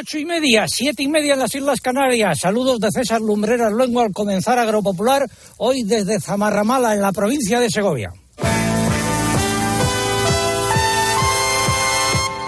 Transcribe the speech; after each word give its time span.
Ocho 0.00 0.16
y 0.16 0.24
media, 0.24 0.64
siete 0.66 1.02
y 1.02 1.08
media 1.08 1.34
en 1.34 1.40
las 1.40 1.54
Islas 1.54 1.82
Canarias. 1.82 2.38
Saludos 2.40 2.80
de 2.80 2.88
César 2.90 3.20
Lumbreras 3.20 3.70
Luengo 3.70 4.00
al 4.00 4.14
comenzar 4.14 4.58
Agropopular, 4.58 5.28
hoy 5.58 5.82
desde 5.82 6.18
Zamarramala, 6.18 6.94
en 6.94 7.02
la 7.02 7.12
provincia 7.12 7.60
de 7.60 7.68
Segovia. 7.68 8.10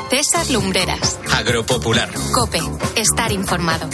César 0.08 0.50
Lumbreras. 0.50 1.18
Agropopular. 1.30 2.08
Cope. 2.32 2.60
Estar 2.96 3.30
informado. 3.30 3.86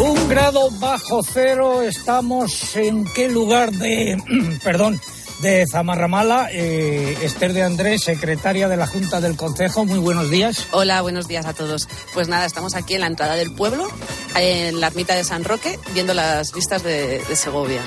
Un 0.00 0.28
grado 0.28 0.70
bajo 0.80 1.22
cero. 1.22 1.82
Estamos 1.82 2.74
en 2.74 3.04
qué 3.14 3.28
lugar 3.28 3.70
de. 3.70 4.20
perdón 4.64 5.00
de 5.40 5.66
Zamarramala, 5.70 6.48
eh, 6.52 7.16
Esther 7.22 7.52
de 7.52 7.62
Andrés, 7.62 8.02
secretaria 8.04 8.68
de 8.68 8.76
la 8.76 8.86
Junta 8.86 9.20
del 9.20 9.36
Consejo. 9.36 9.84
Muy 9.84 9.98
buenos 9.98 10.30
días. 10.30 10.66
Hola, 10.72 11.02
buenos 11.02 11.28
días 11.28 11.46
a 11.46 11.54
todos. 11.54 11.88
Pues 12.14 12.28
nada, 12.28 12.46
estamos 12.46 12.74
aquí 12.74 12.94
en 12.94 13.02
la 13.02 13.06
entrada 13.06 13.34
del 13.34 13.54
pueblo, 13.54 13.88
en 14.36 14.80
la 14.80 14.88
ermita 14.88 15.14
de 15.14 15.24
San 15.24 15.44
Roque, 15.44 15.78
viendo 15.94 16.14
las 16.14 16.52
vistas 16.52 16.82
de, 16.82 17.22
de 17.22 17.36
Segovia. 17.36 17.82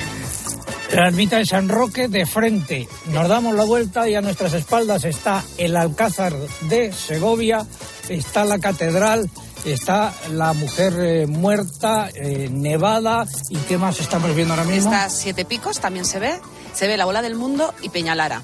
La 0.93 1.07
ermita 1.07 1.37
de 1.37 1.45
San 1.45 1.69
Roque 1.69 2.07
de 2.07 2.25
frente. 2.25 2.87
Nos 3.11 3.27
damos 3.27 3.55
la 3.55 3.63
vuelta 3.63 4.09
y 4.09 4.15
a 4.15 4.21
nuestras 4.21 4.53
espaldas 4.53 5.03
está 5.05 5.43
el 5.57 5.75
Alcázar 5.75 6.33
de 6.61 6.91
Segovia, 6.91 7.65
está 8.09 8.43
la 8.43 8.57
catedral, 8.57 9.29
está 9.65 10.13
la 10.31 10.53
mujer 10.53 10.93
eh, 10.99 11.27
muerta, 11.27 12.09
eh, 12.13 12.49
nevada 12.51 13.25
y 13.49 13.57
qué 13.57 13.77
más 13.77 13.99
estamos 13.99 14.35
viendo 14.35 14.53
ahora 14.53 14.65
mismo. 14.65 14.91
Está 14.91 15.09
Siete 15.09 15.45
Picos, 15.45 15.79
también 15.79 16.05
se 16.05 16.19
ve, 16.19 16.39
se 16.73 16.87
ve 16.87 16.97
la 16.97 17.05
bola 17.05 17.21
del 17.21 17.35
mundo 17.35 17.73
y 17.81 17.89
Peñalara. 17.89 18.41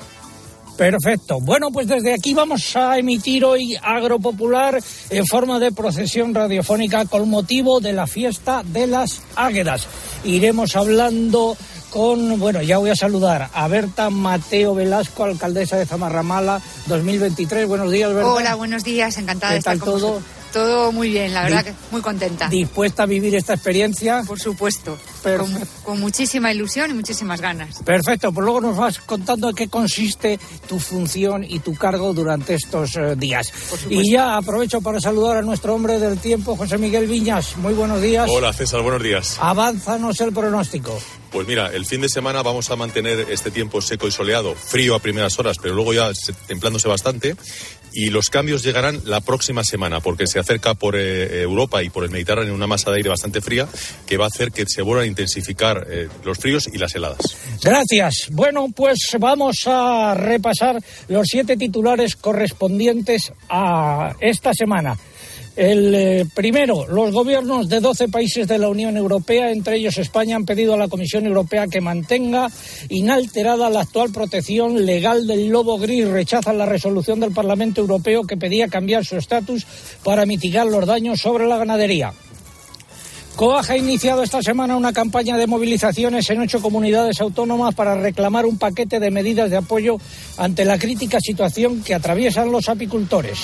Perfecto. 0.77 1.39
Bueno, 1.39 1.71
pues 1.71 1.87
desde 1.87 2.13
aquí 2.13 2.33
vamos 2.33 2.75
a 2.75 2.97
emitir 2.97 3.45
hoy 3.45 3.77
Agropopular 3.81 4.81
en 5.09 5.25
forma 5.25 5.57
de 5.57 5.71
procesión 5.71 6.33
radiofónica 6.35 7.05
con 7.05 7.29
motivo 7.29 7.79
de 7.79 7.93
la 7.93 8.07
fiesta 8.07 8.61
de 8.65 8.87
las 8.87 9.21
Águedas. 9.35 9.87
Iremos 10.25 10.75
hablando 10.75 11.55
con, 11.91 12.39
bueno, 12.41 12.61
ya 12.61 12.77
voy 12.77 12.89
a 12.89 12.95
saludar 12.95 13.49
a 13.53 13.67
Berta 13.69 14.09
Mateo 14.09 14.75
Velasco, 14.75 15.23
alcaldesa 15.23 15.77
de 15.77 15.85
Zamarramala 15.85 16.61
2023. 16.87 17.67
Buenos 17.69 17.89
días, 17.89 18.13
Berta. 18.13 18.29
Hola, 18.29 18.55
buenos 18.55 18.83
días, 18.83 19.17
encantada 19.17 19.51
¿Qué 19.51 19.53
de 19.53 19.59
estar 19.59 19.77
tal 19.77 19.79
con 19.79 19.99
todo? 19.99 20.07
vosotros. 20.15 20.44
Todo 20.55 20.93
muy 20.93 21.09
bien, 21.09 21.33
la 21.33 21.43
verdad 21.43 21.65
que 21.65 21.73
muy 21.91 21.99
contenta. 21.99 22.47
¿Dispuesta 22.47 23.03
a 23.03 23.05
vivir 23.05 23.35
esta 23.35 23.55
experiencia? 23.55 24.23
Por 24.25 24.39
supuesto, 24.39 24.97
Perfecto. 25.21 25.51
con, 25.59 25.67
con 25.83 25.99
muchísima 25.99 26.49
ilusión 26.53 26.91
y 26.91 26.93
muchísimas 26.93 27.41
ganas. 27.41 27.79
Perfecto, 27.83 28.31
pues 28.31 28.45
luego 28.45 28.61
nos 28.61 28.77
vas 28.77 28.99
contando 28.99 29.49
en 29.49 29.55
qué 29.55 29.67
consiste 29.67 30.39
tu 30.65 30.79
función 30.79 31.43
y 31.43 31.59
tu 31.59 31.75
cargo 31.75 32.13
durante 32.13 32.53
estos 32.53 32.95
eh, 32.95 33.15
días. 33.17 33.51
Y 33.89 34.13
ya 34.13 34.37
aprovecho 34.37 34.79
para 34.79 35.01
saludar 35.01 35.35
a 35.35 35.41
nuestro 35.41 35.75
hombre 35.75 35.99
del 35.99 36.19
tiempo, 36.19 36.55
José 36.55 36.77
Miguel 36.77 37.07
Viñas. 37.07 37.57
Muy 37.57 37.73
buenos 37.73 38.01
días. 38.01 38.29
Hola 38.31 38.53
César, 38.53 38.81
buenos 38.81 39.03
días. 39.03 39.35
Avánzanos 39.41 40.21
el 40.21 40.31
pronóstico. 40.31 40.97
Pues 41.31 41.45
mira, 41.47 41.67
el 41.73 41.85
fin 41.85 41.99
de 41.99 42.07
semana 42.07 42.41
vamos 42.43 42.71
a 42.71 42.77
mantener 42.77 43.27
este 43.29 43.51
tiempo 43.51 43.81
seco 43.81 44.07
y 44.07 44.11
soleado, 44.11 44.55
frío 44.55 44.95
a 44.95 44.99
primeras 44.99 45.37
horas, 45.37 45.57
pero 45.61 45.73
luego 45.75 45.93
ya 45.93 46.13
se- 46.15 46.31
templándose 46.31 46.87
bastante. 46.87 47.35
Y 47.97 48.09
los 48.09 48.29
cambios 48.29 48.61
llegarán 48.61 49.01
la 49.05 49.21
próxima 49.21 49.63
semana, 49.63 50.01
porque 50.01 50.27
se 50.27 50.37
acerca 50.37 50.73
por 50.73 50.97
eh, 50.97 51.41
Europa 51.41 51.81
y 51.81 51.89
por 51.89 52.03
el 52.03 52.11
Mediterráneo 52.11 52.53
una 52.53 52.67
masa 52.67 52.91
de 52.91 52.97
aire 52.97 53.09
bastante 53.09 53.39
fría 53.39 53.69
que 54.05 54.17
va 54.17 54.25
a 54.25 54.27
hacer 54.27 54.51
que 54.51 54.65
se 54.67 54.81
vuelvan 54.81 55.05
a 55.05 55.07
intensificar 55.07 55.87
eh, 55.89 56.09
los 56.25 56.37
fríos 56.37 56.67
y 56.67 56.77
las 56.77 56.93
heladas. 56.93 57.37
Gracias. 57.63 58.27
Bueno, 58.31 58.67
pues 58.75 58.99
vamos 59.17 59.55
a 59.65 60.13
repasar 60.13 60.77
los 61.07 61.25
siete 61.25 61.55
titulares 61.55 62.17
correspondientes 62.17 63.31
a 63.49 64.13
esta 64.19 64.53
semana. 64.53 64.97
El 65.55 65.95
eh, 65.95 66.25
primero, 66.33 66.85
los 66.87 67.13
gobiernos 67.13 67.69
de 67.69 67.79
12 67.79 68.09
países 68.09 68.45
de 68.45 68.57
la 68.57 68.67
Unión 68.67 68.97
Europea, 68.97 69.51
entre 69.51 69.77
ellos 69.77 69.97
España, 69.97 70.35
han 70.35 70.45
pedido 70.45 70.73
a 70.73 70.77
la 70.77 70.89
Comisión 70.89 71.25
Europea 71.25 71.67
que 71.67 71.79
mantenga 71.79 72.49
inalterada 72.89 73.69
la 73.69 73.81
actual 73.81 74.11
protección 74.11 74.85
legal 74.85 75.25
del 75.25 75.47
lobo 75.47 75.77
gris. 75.77 76.09
Rechazan 76.09 76.57
la 76.57 76.65
resolución 76.65 77.21
del 77.21 77.31
Parlamento 77.31 77.79
Europeo 77.79 78.23
que 78.23 78.35
pedía 78.35 78.67
cambiar 78.67 79.05
su 79.05 79.15
estatus 79.15 79.65
para 80.03 80.25
mitigar 80.25 80.67
los 80.67 80.85
daños 80.85 81.21
sobre 81.21 81.47
la 81.47 81.57
ganadería. 81.57 82.11
COAG 83.37 83.71
ha 83.71 83.77
iniciado 83.77 84.23
esta 84.23 84.41
semana 84.41 84.77
una 84.77 84.93
campaña 84.93 85.37
de 85.37 85.47
movilizaciones 85.47 86.29
en 86.29 86.41
ocho 86.41 86.61
comunidades 86.61 87.19
autónomas 87.21 87.75
para 87.75 87.95
reclamar 87.95 88.45
un 88.45 88.57
paquete 88.57 88.99
de 88.99 89.11
medidas 89.11 89.49
de 89.49 89.57
apoyo 89.57 89.97
ante 90.37 90.65
la 90.65 90.77
crítica 90.77 91.19
situación 91.21 91.81
que 91.81 91.93
atraviesan 91.93 92.51
los 92.51 92.67
apicultores. 92.67 93.39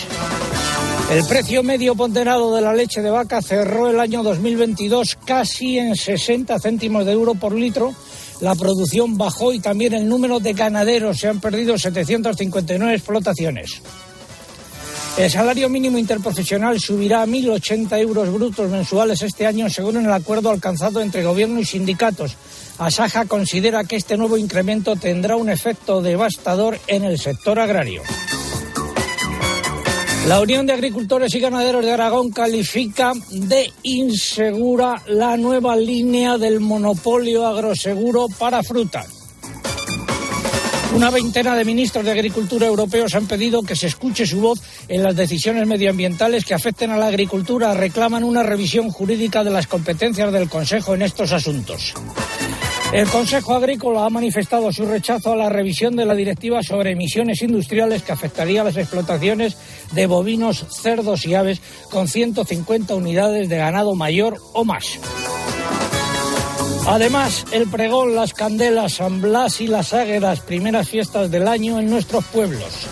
El 1.12 1.26
precio 1.26 1.62
medio 1.62 1.94
ponderado 1.94 2.56
de 2.56 2.62
la 2.62 2.74
leche 2.74 3.02
de 3.02 3.10
vaca 3.10 3.42
cerró 3.42 3.90
el 3.90 4.00
año 4.00 4.24
2022 4.24 5.18
casi 5.26 5.78
en 5.78 5.98
60 5.98 6.58
céntimos 6.58 7.06
de 7.06 7.12
euro 7.12 7.36
por 7.36 7.54
litro. 7.54 7.94
La 8.40 8.56
producción 8.56 9.18
bajó 9.18 9.52
y 9.52 9.60
también 9.60 9.94
el 9.94 10.08
número 10.08 10.40
de 10.40 10.54
ganaderos 10.54 11.20
se 11.20 11.28
han 11.28 11.42
perdido 11.42 11.78
759 11.78 12.96
explotaciones. 12.96 13.82
El 15.18 15.30
salario 15.30 15.68
mínimo 15.68 15.98
interprofesional 15.98 16.80
subirá 16.80 17.24
a 17.24 17.28
1.080 17.28 18.00
euros 18.00 18.32
brutos 18.32 18.70
mensuales 18.70 19.22
este 19.22 19.46
año, 19.46 19.70
según 19.70 19.98
el 19.98 20.12
acuerdo 20.14 20.50
alcanzado 20.50 21.02
entre 21.02 21.26
gobierno 21.26 21.60
y 21.60 21.66
sindicatos. 21.66 22.38
Asaja 22.78 23.26
considera 23.26 23.84
que 23.84 23.98
este 23.98 24.16
nuevo 24.16 24.38
incremento 24.38 24.96
tendrá 24.96 25.36
un 25.36 25.50
efecto 25.50 26.02
devastador 26.02 26.80
en 26.88 27.04
el 27.04 27.20
sector 27.20 27.60
agrario. 27.60 28.02
La 30.28 30.40
Unión 30.40 30.68
de 30.68 30.74
Agricultores 30.74 31.34
y 31.34 31.40
Ganaderos 31.40 31.84
de 31.84 31.92
Aragón 31.92 32.30
califica 32.30 33.14
de 33.32 33.72
insegura 33.82 35.02
la 35.08 35.36
nueva 35.36 35.76
línea 35.76 36.38
del 36.38 36.60
monopolio 36.60 37.48
agroseguro 37.48 38.28
para 38.38 38.62
fruta. 38.62 39.04
Una 40.94 41.10
veintena 41.10 41.56
de 41.56 41.66
ministros 41.66 42.06
de 42.06 42.12
Agricultura 42.12 42.68
europeos 42.68 43.16
han 43.16 43.26
pedido 43.26 43.64
que 43.64 43.76
se 43.76 43.88
escuche 43.88 44.28
su 44.28 44.42
voz 44.42 44.62
en 44.88 45.02
las 45.02 45.16
decisiones 45.16 45.66
medioambientales 45.66 46.46
que 46.46 46.54
afecten 46.54 46.92
a 46.92 46.98
la 46.98 47.08
agricultura. 47.08 47.74
Reclaman 47.74 48.24
una 48.24 48.44
revisión 48.44 48.92
jurídica 48.92 49.44
de 49.44 49.52
las 49.52 49.68
competencias 49.68 50.32
del 50.32 50.50
Consejo 50.50 50.94
en 50.94 51.02
estos 51.02 51.32
asuntos. 51.32 51.94
El 52.94 53.08
Consejo 53.08 53.56
Agrícola 53.56 54.06
ha 54.06 54.10
manifestado 54.10 54.70
su 54.74 54.86
rechazo 54.86 55.32
a 55.32 55.38
la 55.38 55.48
revisión 55.48 55.96
de 55.96 56.06
la 56.06 56.14
directiva 56.14 56.62
sobre 56.62 56.92
emisiones 56.92 57.42
industriales 57.42 58.04
que 58.04 58.12
afectaría 58.12 58.62
a 58.62 58.66
las 58.66 58.76
explotaciones 58.76 59.56
de 59.94 60.08
bovinos, 60.08 60.66
cerdos 60.70 61.26
y 61.26 61.34
aves 61.34 61.62
con 61.90 62.10
150 62.10 62.94
unidades 62.94 63.48
de 63.48 63.58
ganado 63.58 63.96
mayor 63.96 64.38
o 64.54 64.66
más. 64.66 65.00
Además, 66.86 67.46
el 67.54 67.70
pregón, 67.70 68.14
las 68.14 68.34
candelas, 68.34 68.94
San 68.96 69.22
Blas 69.22 69.62
y 69.62 69.68
las 69.68 69.94
águedas, 69.94 70.42
primeras 70.42 70.90
fiestas 70.90 71.32
del 71.32 71.48
año 71.48 71.80
en 71.80 71.90
nuestros 71.90 72.26
pueblos. 72.26 72.90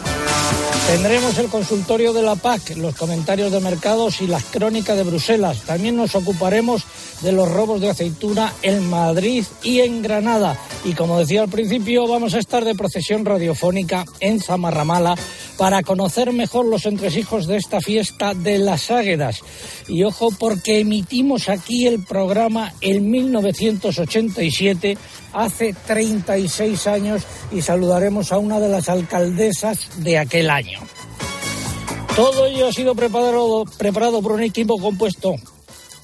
Tendremos 0.88 1.38
el 1.38 1.47
consultorio 1.47 2.13
de 2.13 2.23
la 2.23 2.35
PAC, 2.35 2.75
los 2.78 2.95
comentarios 2.95 3.51
de 3.51 3.59
mercados 3.59 4.22
y 4.22 4.28
las 4.28 4.44
crónicas 4.45 4.97
de 4.97 5.03
Bruselas. 5.03 5.62
También 5.62 5.95
nos 5.95 6.16
ocuparemos 6.16 6.84
de 7.22 7.31
los 7.31 7.50
robos 7.51 7.79
de 7.81 7.90
aceituna 7.90 8.53
en 8.62 8.90
Madrid 8.90 9.45
y 9.62 9.81
en 9.81 10.01
Granada. 10.01 10.57
Y 10.84 10.94
como 10.94 11.19
decía 11.19 11.41
al 11.41 11.50
principio, 11.50 12.07
vamos 12.07 12.34
a 12.34 12.40
estar 12.40 12.66
de 12.66 12.75
procesión 12.75 13.25
radiofónica 13.25 14.06
en 14.19 14.40
Zamarramala 14.40 15.16
para 15.59 15.84
conocer 15.84 16.31
mejor 16.31 16.66
los 16.66 16.86
entresijos 16.86 17.46
de 17.46 17.58
esta 17.58 17.81
fiesta 17.81 18.34
de 18.34 18.59
las 18.59 18.90
Águedas. 18.92 19.42
Y 19.90 20.03
ojo, 20.03 20.30
porque 20.31 20.80
emitimos 20.80 21.50
aquí 21.50 21.86
el 21.86 22.02
programa 22.02 22.74
en 22.80 23.12
1987, 23.12 24.97
hace 25.34 25.75
36 25.86 26.88
años, 26.88 27.24
y 27.52 27.62
saludaremos 27.62 28.32
a 28.32 28.38
una 28.38 28.61
de 28.61 28.70
las 28.70 28.88
alcaldesas 28.88 29.90
de 29.97 30.17
aquel 30.17 30.50
año. 30.50 30.79
Todo 32.16 32.46
ello 32.46 32.70
ha 32.70 32.73
sido 32.73 32.96
preparado, 32.96 33.66
preparado 33.78 34.22
por 34.22 34.32
un 34.32 34.44
equipo 34.44 34.79
compuesto 34.79 35.35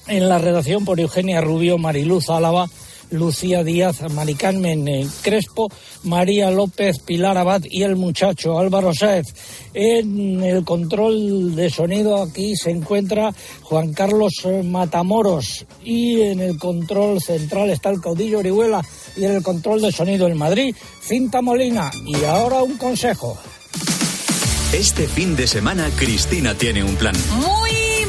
en 0.06 0.28
la 0.28 0.36
redacción 0.36 0.84
por 0.84 1.00
Eugenia 1.00 1.40
Rubio, 1.40 1.78
Mariluz 1.78 2.28
Álava, 2.28 2.68
Lucía 3.10 3.62
Díaz, 3.62 4.02
Mari 4.12 4.34
Carmen 4.34 4.86
eh, 4.88 5.06
Crespo, 5.22 5.70
María 6.04 6.50
López, 6.50 6.98
Pilar 7.00 7.36
Abad 7.38 7.62
y 7.64 7.82
el 7.82 7.96
muchacho 7.96 8.58
Álvaro 8.58 8.92
Sáez. 8.94 9.26
En 9.74 10.42
el 10.42 10.64
control 10.64 11.54
de 11.54 11.70
sonido 11.70 12.22
aquí 12.22 12.56
se 12.56 12.70
encuentra 12.70 13.34
Juan 13.62 13.92
Carlos 13.92 14.32
eh, 14.44 14.62
Matamoros 14.62 15.66
y 15.84 16.22
en 16.22 16.40
el 16.40 16.58
control 16.58 17.20
central 17.20 17.70
está 17.70 17.90
el 17.90 18.00
caudillo 18.00 18.38
Orihuela 18.38 18.84
y 19.16 19.24
en 19.24 19.32
el 19.32 19.42
control 19.42 19.82
de 19.82 19.92
sonido 19.92 20.26
en 20.26 20.36
Madrid, 20.36 20.74
Cinta 21.00 21.42
Molina. 21.42 21.90
Y 22.06 22.24
ahora 22.24 22.62
un 22.62 22.76
consejo. 22.76 23.36
Este 24.72 25.06
fin 25.06 25.36
de 25.36 25.46
semana 25.46 25.88
Cristina 25.96 26.54
tiene 26.54 26.82
un 26.82 26.96
plan. 26.96 27.14
Muy, 27.36 27.65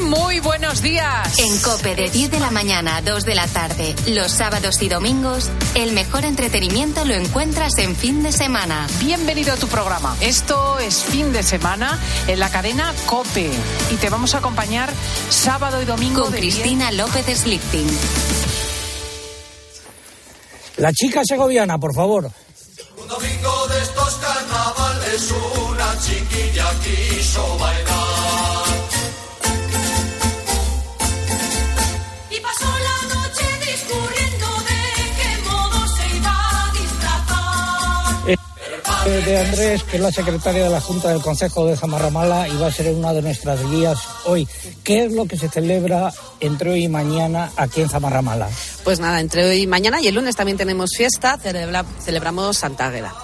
Muy 0.08 0.40
buenos 0.40 0.80
días. 0.80 1.38
En 1.38 1.58
Cope 1.60 1.94
de 1.94 2.08
10 2.08 2.30
de 2.30 2.40
la 2.40 2.50
mañana 2.50 2.96
a 2.96 3.02
2 3.02 3.26
de 3.26 3.34
la 3.34 3.46
tarde, 3.46 3.94
los 4.06 4.32
sábados 4.32 4.80
y 4.80 4.88
domingos, 4.88 5.50
el 5.74 5.92
mejor 5.92 6.24
entretenimiento 6.24 7.04
lo 7.04 7.12
encuentras 7.12 7.76
en 7.76 7.94
fin 7.94 8.22
de 8.22 8.32
semana. 8.32 8.86
Bienvenido 9.00 9.52
a 9.52 9.56
tu 9.56 9.68
programa. 9.68 10.16
Esto 10.22 10.78
es 10.78 11.04
fin 11.04 11.30
de 11.34 11.42
semana 11.42 11.98
en 12.26 12.40
la 12.40 12.50
cadena 12.50 12.94
Cope 13.04 13.50
y 13.92 13.96
te 13.96 14.08
vamos 14.08 14.34
a 14.34 14.38
acompañar 14.38 14.90
sábado 15.28 15.82
y 15.82 15.84
domingo 15.84 16.22
Con 16.22 16.32
de 16.32 16.38
Cristina 16.38 16.90
López 16.90 17.26
Slichting. 17.40 17.88
La 20.78 20.90
chica 20.94 21.20
segoviana, 21.22 21.76
por 21.76 21.94
favor. 21.94 22.30
Un 22.96 23.08
domingo 23.08 23.66
de 23.68 23.82
estos 23.82 24.14
carnavales 24.14 25.34
una 25.68 25.98
chiquilla 26.00 26.70
quiso 26.82 27.58
bailar. 27.58 28.17
De 39.04 39.38
Andrés, 39.38 39.82
que 39.84 39.96
es 39.96 40.02
la 40.02 40.12
secretaria 40.12 40.64
de 40.64 40.70
la 40.70 40.80
Junta 40.80 41.08
del 41.08 41.20
Consejo 41.22 41.64
de 41.66 41.76
Zamarramala 41.76 42.46
y 42.48 42.56
va 42.56 42.66
a 42.66 42.72
ser 42.72 42.92
una 42.94 43.12
de 43.12 43.22
nuestras 43.22 43.58
guías 43.70 43.98
hoy. 44.24 44.46
¿Qué 44.84 45.04
es 45.04 45.12
lo 45.12 45.24
que 45.26 45.38
se 45.38 45.48
celebra 45.48 46.12
entre 46.40 46.70
hoy 46.72 46.84
y 46.84 46.88
mañana 46.88 47.50
aquí 47.56 47.80
en 47.80 47.88
Zamarramala? 47.88 48.48
Pues 48.84 49.00
nada, 49.00 49.20
entre 49.20 49.44
hoy 49.48 49.62
y 49.62 49.66
mañana 49.66 50.00
y 50.00 50.08
el 50.08 50.14
lunes 50.14 50.36
también 50.36 50.58
tenemos 50.58 50.90
fiesta, 50.96 51.38
celebra- 51.42 51.84
celebramos 52.04 52.58
Santa 52.58 52.86
Águeda. 52.88 53.14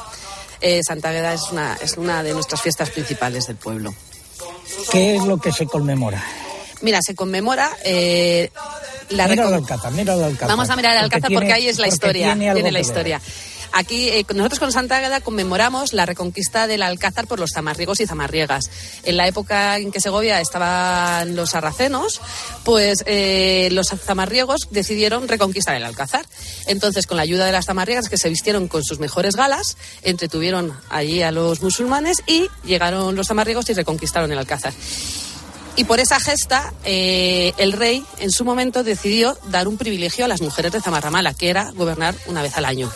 Eh, 0.61 0.81
Santa 0.87 1.11
Águeda 1.11 1.35
es 1.35 1.43
una, 1.53 1.77
es 1.83 1.97
una 1.99 2.23
de 2.23 2.33
nuestras 2.33 2.63
fiestas 2.63 2.91
principales 2.91 3.47
del 3.47 3.57
pueblo. 3.57 3.95
¿Qué 4.91 5.17
es 5.17 5.25
lo 5.25 5.39
que 5.39 5.53
se 5.53 5.67
conmemora? 5.67 6.23
Mira, 6.81 7.01
se 7.03 7.15
conmemora 7.15 7.71
eh, 7.85 8.51
la 9.11 9.27
mira 9.29 9.45
recon- 9.45 9.49
el 9.49 9.55
Alcázar, 9.55 9.93
mira 9.93 10.15
el 10.15 10.23
Alcázar. 10.25 10.49
Vamos 10.49 10.71
a 10.71 10.77
mirar 10.77 10.93
el 10.97 11.05
Alcázar 11.05 11.31
porque, 11.33 11.53
ahí 11.53 11.69
es 11.69 11.79
la 11.79 11.85
porque 11.87 11.95
historia. 11.95 12.27
Tiene, 12.35 12.73
la 12.73 12.79
ver. 12.81 13.21
Aquí, 13.77 14.09
eh, 14.09 14.25
nosotros 14.33 14.61
con 14.61 14.71
Santa 14.71 14.99
Águeda 14.99 15.21
conmemoramos 15.21 15.93
la 15.95 16.07
reconquista 16.07 16.69
del 16.69 16.81
Alcázar 16.81 17.27
por 17.27 17.41
los 17.41 17.51
zamarriegos 17.53 18.01
y 18.01 18.07
zamarriegas. 18.07 18.71
En 19.03 19.17
la 19.17 19.27
época 19.27 19.79
en 19.79 19.91
que 19.91 20.01
Segovia 20.01 20.41
estaban 20.41 21.35
los 21.35 21.51
sarracenos, 21.51 22.21
pues 22.63 23.03
eh, 23.07 23.71
los 23.73 23.89
zamarriegos 23.89 24.69
decidieron 24.71 25.27
reconquistar 25.27 25.75
el 25.75 25.83
Alcázar. 25.83 26.25
Entonces, 26.67 27.09
con 27.09 27.17
la 27.17 27.25
ayuda 27.25 27.47
de 27.47 27.51
las 27.53 27.67
zamarriegas 27.67 28.09
que 28.09 28.17
se 28.17 28.29
vistieron 28.29 28.69
con 28.69 28.85
sus 28.85 29.01
mejores 29.01 29.35
galas, 29.35 29.77
entretuvieron 30.03 30.73
allí 30.89 31.23
a 31.23 31.33
los 31.33 31.61
musulmanes 31.61 32.23
y 32.29 32.47
llegaron 32.65 33.17
los 33.17 33.27
zamarriegos 33.27 33.69
y 33.71 33.75
reconquistaron 33.75 34.31
el 34.31 34.39
Alcázar. 34.39 34.73
Y 35.75 35.83
por 35.83 35.99
esa 35.99 36.21
gesta, 36.21 36.73
eh, 36.85 37.53
el 37.59 37.73
rey 37.73 38.05
en 38.21 38.31
su 38.31 38.45
momento 38.45 38.85
decidió 38.85 39.37
dar 39.49 39.67
un 39.67 39.77
privilegio 39.77 40.25
a 40.25 40.29
las 40.29 40.41
mujeres 40.41 40.71
de 40.71 40.81
Zamarramala, 40.81 41.35
que 41.35 41.51
era 41.51 41.73
gobernar 41.73 42.15
una 42.29 42.43
vez 42.43 42.57
al 42.57 42.67
año. 42.67 42.93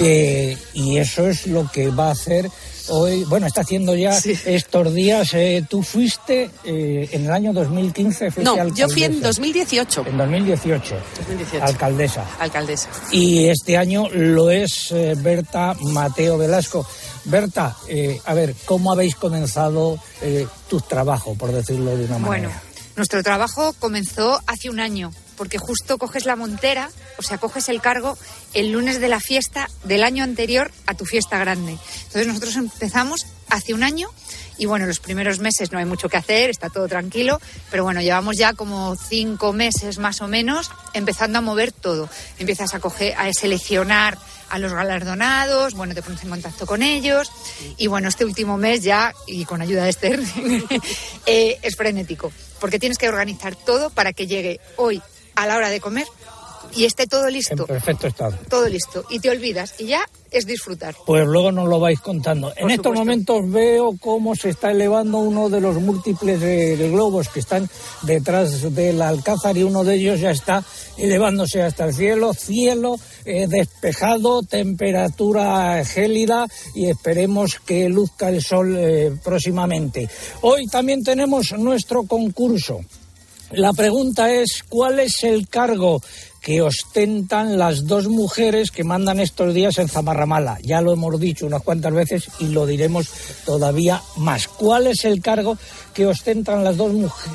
Eh, 0.00 0.56
y 0.74 0.98
eso 0.98 1.26
es 1.28 1.46
lo 1.46 1.70
que 1.70 1.88
va 1.90 2.08
a 2.08 2.12
hacer 2.12 2.48
hoy, 2.90 3.24
bueno, 3.24 3.46
está 3.46 3.60
haciendo 3.60 3.94
ya 3.94 4.18
Sí. 4.18 4.34
estos 4.46 4.94
días. 4.94 5.34
eh, 5.34 5.62
tú 5.68 5.82
fuiste 5.82 6.50
eh, 6.64 7.08
en 7.12 7.26
el 7.26 7.30
año 7.32 7.52
2015, 7.52 8.30
fuiste 8.30 8.42
No, 8.44 8.56
yo 8.74 8.88
fui 8.88 9.04
en 9.04 9.12
alcaldesa. 9.12 9.26
2018, 9.28 10.04
En 10.06 10.16
2018, 10.16 10.96
2018. 11.18 11.64
alcaldesa. 11.64 12.24
alcaldesa. 12.38 12.88
Y 13.12 13.46
este 13.48 13.76
año 13.76 14.08
lo 14.10 14.50
es 14.50 14.90
eh, 14.92 15.14
Berta 15.18 15.74
Mateo 15.82 16.38
Velasco. 16.38 16.86
Berta, 17.24 17.76
eh, 17.88 18.18
a 18.24 18.32
ver, 18.32 18.54
¿cómo 18.64 18.90
habéis 18.90 19.14
comenzado 19.16 19.98
eh, 20.22 20.46
tu 20.68 20.80
trabajo, 20.80 21.34
por 21.34 21.52
decirlo 21.52 21.94
de 21.96 22.04
una 22.06 22.18
manera? 22.18 22.26
Bueno, 22.48 22.50
nuestro 22.96 23.22
trabajo 23.22 23.74
comenzó 23.78 24.40
hace 24.46 24.70
un 24.70 24.80
año, 24.80 25.12
porque 25.38 25.56
justo 25.56 25.96
coges 25.96 26.26
la 26.26 26.36
montera, 26.36 26.90
o 27.16 27.22
sea, 27.22 27.38
coges 27.38 27.68
el 27.68 27.80
cargo 27.80 28.18
el 28.54 28.72
lunes 28.72 29.00
de 29.00 29.08
la 29.08 29.20
fiesta 29.20 29.70
del 29.84 30.02
año 30.02 30.24
anterior 30.24 30.72
a 30.86 30.94
tu 30.94 31.06
fiesta 31.06 31.38
grande. 31.38 31.78
Entonces 31.98 32.26
nosotros 32.26 32.56
empezamos 32.56 33.26
hace 33.48 33.72
un 33.72 33.84
año 33.84 34.10
y 34.58 34.66
bueno, 34.66 34.86
los 34.86 34.98
primeros 34.98 35.38
meses 35.38 35.70
no 35.70 35.78
hay 35.78 35.84
mucho 35.84 36.08
que 36.08 36.16
hacer, 36.16 36.50
está 36.50 36.68
todo 36.68 36.88
tranquilo, 36.88 37.40
pero 37.70 37.84
bueno, 37.84 38.02
llevamos 38.02 38.36
ya 38.36 38.52
como 38.52 38.96
cinco 38.96 39.52
meses 39.52 39.98
más 39.98 40.20
o 40.20 40.28
menos 40.28 40.72
empezando 40.92 41.38
a 41.38 41.40
mover 41.40 41.70
todo. 41.70 42.10
Empiezas 42.38 42.74
a 42.74 42.80
coger, 42.80 43.14
a 43.16 43.32
seleccionar 43.32 44.18
a 44.50 44.58
los 44.58 44.72
galardonados, 44.72 45.74
bueno, 45.74 45.94
te 45.94 46.02
pones 46.02 46.22
en 46.24 46.30
contacto 46.30 46.66
con 46.66 46.82
ellos 46.82 47.30
y 47.76 47.86
bueno, 47.86 48.08
este 48.08 48.24
último 48.24 48.56
mes 48.56 48.82
ya, 48.82 49.12
y 49.26 49.44
con 49.44 49.62
ayuda 49.62 49.84
de 49.84 49.90
Esther, 49.90 50.20
eh, 51.26 51.58
es 51.62 51.76
frenético, 51.76 52.32
porque 52.58 52.80
tienes 52.80 52.98
que 52.98 53.08
organizar 53.08 53.54
todo 53.54 53.90
para 53.90 54.12
que 54.12 54.26
llegue 54.26 54.58
hoy 54.76 55.00
a 55.38 55.46
la 55.46 55.56
hora 55.56 55.70
de 55.70 55.80
comer 55.80 56.06
y 56.74 56.84
esté 56.84 57.06
todo 57.06 57.28
En 57.28 57.34
listo, 57.34 57.66
perfecto 57.66 58.06
estado. 58.08 58.36
todo 58.50 58.68
listo, 58.68 59.04
y 59.08 59.20
te 59.20 59.30
olvidas 59.30 59.74
y 59.78 59.86
ya 59.86 60.04
es 60.30 60.44
disfrutar. 60.44 60.94
Pues 61.06 61.26
luego 61.26 61.50
nos 61.50 61.66
lo 61.66 61.80
vais 61.80 61.98
contando. 62.00 62.48
en 62.48 62.68
estos 62.68 62.92
supuesto. 62.92 62.92
momentos 62.92 63.50
veo 63.50 63.96
cómo 63.98 64.34
se 64.34 64.50
está 64.50 64.70
elevando 64.72 65.18
uno 65.18 65.48
de 65.48 65.62
los 65.62 65.76
múltiples 65.76 66.38
globos 66.90 67.30
que 67.30 67.40
están 67.40 67.70
detrás 68.02 68.74
del 68.74 69.00
alcázar 69.00 69.56
y 69.56 69.62
uno 69.62 69.84
de 69.84 69.94
ellos 69.94 70.20
ya 70.20 70.30
está 70.30 70.62
elevándose 70.98 71.62
hasta 71.62 71.86
el 71.86 71.94
cielo. 71.94 72.34
Cielo 72.34 72.96
eh, 73.24 73.46
despejado, 73.48 74.42
temperatura 74.42 75.82
gélida 75.86 76.46
y 76.74 76.90
esperemos 76.90 77.58
que 77.64 77.88
luzca 77.88 78.28
el 78.28 78.42
sol 78.42 78.76
eh, 78.76 79.12
próximamente. 79.24 80.10
Hoy 80.42 80.66
también 80.66 81.02
tenemos 81.02 81.52
nuestro 81.52 82.02
concurso. 82.02 82.80
La 83.52 83.72
pregunta 83.72 84.30
es, 84.32 84.62
¿cuál 84.68 85.00
es 85.00 85.24
el 85.24 85.48
cargo 85.48 86.02
que 86.48 86.62
ostentan 86.62 87.58
las 87.58 87.86
dos 87.86 88.08
mujeres 88.08 88.70
que 88.70 88.82
mandan 88.82 89.20
estos 89.20 89.52
días 89.52 89.76
en 89.76 89.86
Zamarramala? 89.86 90.58
Ya 90.62 90.80
lo 90.80 90.94
hemos 90.94 91.20
dicho 91.20 91.44
unas 91.44 91.62
cuantas 91.62 91.92
veces 91.92 92.30
y 92.38 92.46
lo 92.46 92.64
diremos 92.64 93.06
todavía 93.44 94.00
más. 94.16 94.48
¿Cuál 94.48 94.86
es 94.86 95.04
el 95.04 95.20
cargo 95.20 95.58
que 95.92 96.06
ostentan 96.06 96.64
las 96.64 96.78
dos, 96.78 96.90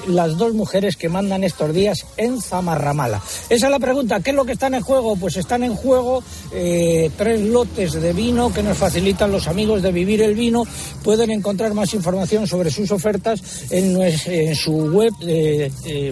las 0.08 0.36
dos 0.36 0.56
mujeres 0.56 0.96
que 0.96 1.10
mandan 1.10 1.44
estos 1.44 1.76
días 1.76 2.08
en 2.18 2.42
Zamarramala? 2.42 3.22
Esa 3.52 3.68
es 3.68 3.72
la 3.72 3.78
pregunta. 3.78 4.20
¿Qué 4.22 4.32
es 4.32 4.36
lo 4.36 4.46
que 4.46 4.54
están 4.54 4.74
en 4.74 4.82
juego? 4.82 5.16
Pues 5.16 5.38
están 5.38 5.64
en 5.64 5.76
juego 5.76 6.24
eh, 6.52 7.12
tres 7.16 7.40
lotes 7.40 7.94
de 7.94 8.14
vino 8.14 8.52
que 8.52 8.64
nos 8.64 8.80
facilitan 8.80 9.32
los 9.32 9.48
amigos 9.48 9.84
de 9.84 9.92
Vivir 9.92 10.24
el 10.24 10.34
Vino. 10.34 10.64
Pueden 11.04 11.30
encontrar 11.30 11.76
más 11.76 11.94
información 11.94 12.48
sobre 12.48 12.72
sus 12.72 12.90
ofertas 12.90 13.44
en, 13.70 14.56
su 14.56 14.72
web 14.92 15.14
eh, 15.22 15.72
eh, 15.86 16.12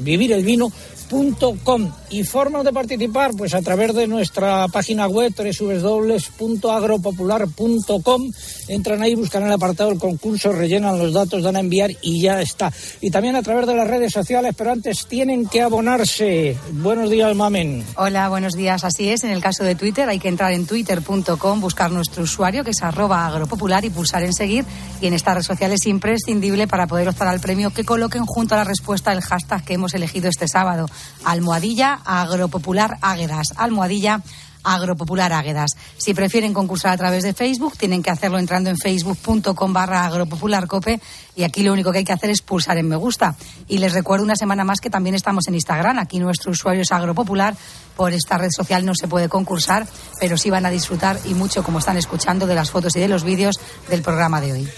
vivirelvino.com 1.11 1.91
y 2.09 2.23
formas 2.23 2.63
de 2.63 2.73
participar 2.73 3.31
pues 3.37 3.53
a 3.53 3.61
través 3.61 3.93
de 3.93 4.07
nuestra 4.07 4.67
página 4.67 5.07
web 5.07 5.31
www.agropopular.com 5.35 8.31
entran 8.67 9.01
ahí 9.01 9.15
buscan 9.15 9.43
el 9.43 9.51
apartado 9.51 9.89
del 9.89 9.99
concurso 9.99 10.51
rellenan 10.51 10.97
los 10.97 11.13
datos 11.13 11.43
dan 11.43 11.55
a 11.55 11.59
enviar 11.59 11.91
y 12.01 12.21
ya 12.21 12.41
está 12.41 12.73
y 12.99 13.11
también 13.11 13.35
a 13.35 13.43
través 13.43 13.67
de 13.67 13.75
las 13.75 13.87
redes 13.87 14.11
sociales 14.11 14.55
pero 14.57 14.71
antes 14.71 15.05
tienen 15.07 15.47
que 15.47 15.61
abonarse 15.61 16.57
buenos 16.73 17.09
días 17.09 17.33
mamen 17.35 17.85
Hola, 17.95 18.29
buenos 18.29 18.53
días. 18.53 18.83
Así 18.83 19.09
es, 19.09 19.23
en 19.23 19.31
el 19.31 19.41
caso 19.41 19.63
de 19.63 19.75
Twitter 19.75 20.07
hay 20.09 20.19
que 20.19 20.27
entrar 20.27 20.53
en 20.53 20.65
twitter.com, 20.65 21.61
buscar 21.61 21.91
nuestro 21.91 22.23
usuario 22.23 22.63
que 22.63 22.71
es 22.71 22.81
arroba 22.81 23.27
agropopular 23.27 23.85
y 23.85 23.89
pulsar 23.89 24.23
en 24.23 24.33
seguir. 24.33 24.65
Y 25.01 25.07
en 25.07 25.13
esta 25.13 25.33
red 25.33 25.43
social 25.43 25.71
es 25.71 25.85
imprescindible 25.85 26.67
para 26.67 26.87
poder 26.87 27.09
optar 27.09 27.27
al 27.27 27.39
premio 27.39 27.71
que 27.71 27.83
coloquen 27.83 28.25
junto 28.25 28.55
a 28.55 28.59
la 28.59 28.63
respuesta 28.63 29.11
el 29.11 29.21
hashtag 29.21 29.63
que 29.63 29.73
hemos 29.73 29.93
elegido 29.93 30.29
este 30.29 30.47
sábado. 30.47 30.87
Almohadilla 31.23 31.99
agropopular 32.05 32.97
águedas. 33.01 33.53
Almohadilla 33.57 34.21
Agropopular 34.63 35.33
Águedas. 35.33 35.71
Si 35.97 36.13
prefieren 36.13 36.53
concursar 36.53 36.91
a 36.91 36.97
través 36.97 37.23
de 37.23 37.33
Facebook, 37.33 37.77
tienen 37.77 38.03
que 38.03 38.11
hacerlo 38.11 38.39
entrando 38.39 38.69
en 38.69 38.77
facebook.com 38.77 39.73
barra 39.73 40.05
agropopularcope 40.05 40.99
y 41.35 41.43
aquí 41.43 41.63
lo 41.63 41.73
único 41.73 41.91
que 41.91 41.99
hay 41.99 42.03
que 42.03 42.13
hacer 42.13 42.29
es 42.29 42.41
pulsar 42.41 42.77
en 42.77 42.87
me 42.87 42.95
gusta. 42.95 43.35
Y 43.67 43.77
les 43.79 43.93
recuerdo 43.93 44.23
una 44.23 44.35
semana 44.35 44.63
más 44.63 44.79
que 44.79 44.89
también 44.89 45.15
estamos 45.15 45.47
en 45.47 45.55
Instagram. 45.55 45.99
Aquí 45.99 46.19
nuestro 46.19 46.51
usuario 46.51 46.81
es 46.81 46.91
agropopular. 46.91 47.55
Por 47.95 48.13
esta 48.13 48.37
red 48.37 48.49
social 48.55 48.85
no 48.85 48.93
se 48.95 49.07
puede 49.07 49.29
concursar, 49.29 49.87
pero 50.19 50.37
sí 50.37 50.49
van 50.49 50.65
a 50.65 50.69
disfrutar 50.69 51.19
y 51.25 51.33
mucho, 51.33 51.63
como 51.63 51.79
están 51.79 51.97
escuchando, 51.97 52.47
de 52.47 52.55
las 52.55 52.71
fotos 52.71 52.95
y 52.95 52.99
de 52.99 53.07
los 53.07 53.23
vídeos 53.23 53.59
del 53.89 54.01
programa 54.01 54.41
de 54.41 54.53
hoy. 54.53 54.69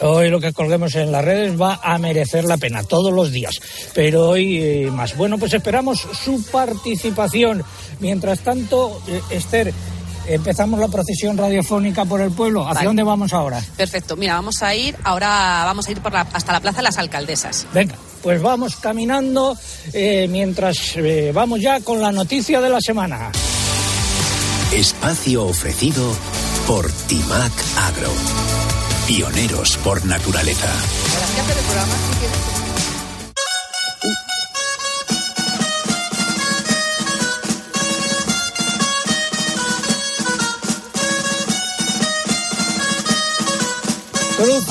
Hoy 0.00 0.30
lo 0.30 0.40
que 0.40 0.52
colguemos 0.52 0.94
en 0.94 1.10
las 1.10 1.24
redes 1.24 1.60
va 1.60 1.80
a 1.82 1.98
merecer 1.98 2.44
la 2.44 2.56
pena, 2.56 2.82
todos 2.84 3.12
los 3.12 3.32
días. 3.32 3.54
Pero 3.94 4.28
hoy 4.30 4.58
eh, 4.58 4.90
más. 4.92 5.16
Bueno, 5.16 5.38
pues 5.38 5.52
esperamos 5.54 6.06
su 6.24 6.42
participación. 6.50 7.64
Mientras 8.00 8.40
tanto, 8.40 9.00
eh, 9.08 9.20
Esther, 9.30 9.74
empezamos 10.28 10.78
la 10.78 10.88
procesión 10.88 11.36
radiofónica 11.36 12.04
por 12.04 12.20
el 12.20 12.30
pueblo. 12.30 12.62
¿Hacia 12.62 12.74
Vale. 12.74 12.86
dónde 12.86 13.02
vamos 13.02 13.32
ahora? 13.32 13.60
Perfecto. 13.76 14.16
Mira, 14.16 14.34
vamos 14.34 14.62
a 14.62 14.74
ir, 14.74 14.94
ahora 15.04 15.62
vamos 15.64 15.88
a 15.88 15.90
ir 15.90 16.00
por 16.00 16.12
la- 16.12 16.28
hasta 16.32 16.52
la 16.52 16.60
Plaza 16.60 16.76
de 16.78 16.82
las 16.84 16.98
Alcaldesas. 16.98 17.66
Venga, 17.74 17.96
pues 18.22 18.40
vamos 18.40 18.76
caminando 18.76 19.56
eh, 19.92 20.28
mientras 20.30 20.92
eh, 20.96 21.32
vamos 21.34 21.60
ya 21.60 21.80
con 21.80 22.00
la 22.00 22.12
noticia 22.12 22.60
de 22.60 22.68
la 22.70 22.80
semana. 22.80 23.32
Espacio 24.72 25.44
ofrecido 25.46 26.14
por 26.66 26.88
Timac 27.08 27.52
Agro. 27.78 28.12
Pioneros 29.08 29.78
por 29.78 30.04
naturaleza. 30.04 30.70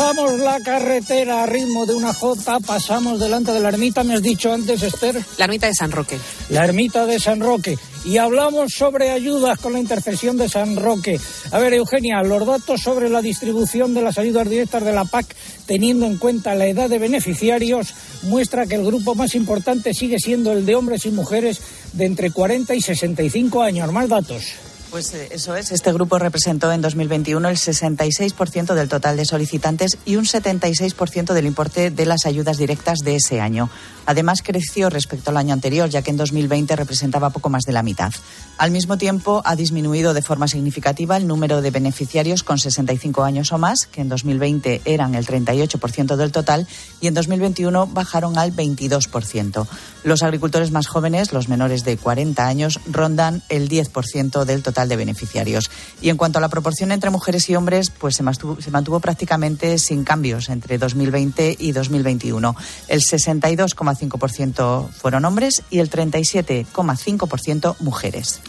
Cruzamos 0.08 0.40
la 0.40 0.62
carretera 0.62 1.44
a 1.44 1.46
ritmo 1.48 1.86
de 1.86 1.94
una 1.94 2.14
jota, 2.14 2.62
pasamos 2.62 3.20
delante 3.20 3.52
de 3.52 3.60
la 3.60 3.68
ermita, 3.68 4.06
me 4.06 4.14
has 4.14 4.22
dicho 4.22 4.54
antes, 4.54 4.82
Esther. 4.82 5.22
La 5.38 5.44
ermita 5.44 5.68
de 5.68 5.74
San 5.74 5.92
Roque. 5.92 6.18
La 6.50 6.64
ermita 6.64 7.06
de 7.06 7.20
San 7.20 7.42
Roque. 7.42 7.78
Y 8.06 8.16
hablamos 8.16 8.72
sobre 8.72 9.12
ayudas 9.12 9.60
con 9.60 9.74
la 9.74 9.80
intercesión 9.80 10.38
de 10.38 10.48
San 10.48 10.78
Roque. 10.78 11.20
A 11.52 11.60
ver, 11.60 11.74
Eugenia, 11.74 12.24
los 12.24 12.46
datos 12.46 12.80
sobre 12.80 13.10
la 13.10 13.22
distribución 13.22 13.94
de 13.94 14.02
las 14.02 14.18
ayudas 14.18 14.50
directas 14.50 14.86
de 14.86 14.94
la 14.94 15.04
PAC, 15.04 15.26
teniendo 15.66 16.06
en 16.06 16.16
cuenta 16.16 16.56
la 16.56 16.68
edad 16.68 16.90
de 16.90 17.00
beneficiarios, 17.00 17.94
muestra 18.24 18.66
que 18.66 18.76
el 18.76 18.86
grupo 18.86 19.14
más 19.14 19.36
importante 19.36 19.94
sigue 19.94 20.20
siendo 20.20 20.54
el 20.54 20.66
de 20.66 20.76
hombres 20.76 21.06
y 21.06 21.10
mujeres 21.10 21.60
de 21.92 22.06
entre 22.06 22.32
40 22.32 22.76
y 22.76 22.80
65 22.82 23.62
años. 23.62 23.92
Más 23.92 24.08
datos. 24.08 24.54
Pues 24.90 25.14
eh, 25.14 25.28
eso 25.32 25.56
es. 25.56 25.72
Este 25.72 25.92
grupo 25.92 26.18
representó 26.18 26.72
en 26.72 26.82
2021 26.82 27.50
el 27.50 27.58
66% 27.58 28.74
del 28.74 28.88
total 28.88 29.18
de 29.18 29.26
solicitantes 29.26 29.98
y 30.06 30.16
un 30.16 30.24
76% 30.24 31.34
del 31.34 31.46
importe 31.46 31.92
de 31.92 32.06
las 32.06 32.26
ayudas 32.26 32.58
directas 32.58 33.00
de 33.00 33.18
ese 33.18 33.42
año. 33.42 33.70
Además, 34.06 34.42
creció 34.42 34.90
respecto 34.90 35.32
al 35.32 35.38
año 35.38 35.54
anterior, 35.54 35.90
ya 35.90 36.02
que 36.02 36.12
en 36.12 36.18
2020 36.18 36.76
representaba 36.78 37.32
poco 37.32 37.50
más 37.50 37.64
de 37.64 37.74
la 37.74 37.84
mitad. 37.84 38.14
Al 38.58 38.72
mismo 38.72 38.98
tiempo, 38.98 39.42
ha 39.44 39.58
disminuido 39.58 40.14
de 40.14 40.22
forma 40.22 40.48
significativa 40.48 41.18
el 41.18 41.28
número 41.28 41.62
de 41.62 41.72
beneficiarios 41.72 42.44
con 42.44 42.58
65 42.58 43.26
años 43.26 43.52
o 43.52 43.58
más, 43.58 43.88
que 43.88 44.00
en 44.00 44.08
2020 44.08 44.84
eran 44.86 45.16
el 45.16 45.26
38% 45.26 46.16
del 46.16 46.32
total, 46.32 46.66
y 47.02 47.08
en 47.08 47.14
2021 47.14 47.88
bajaron 47.88 48.38
al 48.38 48.56
22%. 48.56 49.68
Los 50.06 50.24
agricultores 50.24 50.72
más 50.72 50.88
jóvenes, 50.88 51.34
los 51.34 51.50
menores 51.50 51.84
de 51.84 51.98
40 51.98 52.48
años, 52.48 52.80
rondan 52.90 53.44
el 53.50 53.68
10% 53.68 54.46
del 54.46 54.64
total 54.64 54.77
de 54.86 54.96
beneficiarios. 54.96 55.72
Y 56.02 56.10
en 56.10 56.18
cuanto 56.18 56.38
a 56.38 56.42
la 56.42 56.50
proporción 56.50 56.92
entre 56.92 57.10
mujeres 57.10 57.50
y 57.50 57.56
hombres, 57.56 57.90
pues 57.90 58.16
se 58.16 58.24
mantuvo, 58.24 59.00
prácticamente 59.00 59.80
sin 59.80 60.04
cambios 60.04 60.50
entre 60.50 60.78
2020 60.78 61.56
y 61.58 61.72
2021. 61.72 62.56
El 62.88 63.02
62,5% 63.02 64.90
fueron 64.90 65.26
hombres 65.26 65.64
y 65.70 65.80
el 65.80 65.90
37,5% 65.90 67.76
mujeres. 67.80 68.42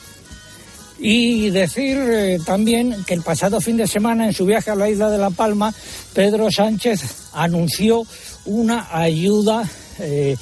Y 1.00 1.50
decir 1.50 1.96
eh, 1.96 2.38
también 2.44 3.04
que 3.06 3.14
el 3.14 3.22
pasado 3.22 3.60
fin 3.60 3.76
de 3.76 3.86
semana, 3.86 4.26
en 4.26 4.32
su 4.32 4.44
viaje 4.44 4.72
a 4.72 4.74
la 4.74 4.90
isla 4.90 5.08
de 5.10 5.18
La 5.18 5.30
Palma, 5.30 5.72
Pedro 6.12 6.50
Sánchez 6.50 7.28
anunció 7.34 8.04
una 8.46 8.88
ayuda 8.90 9.68
eh, 10.00 10.36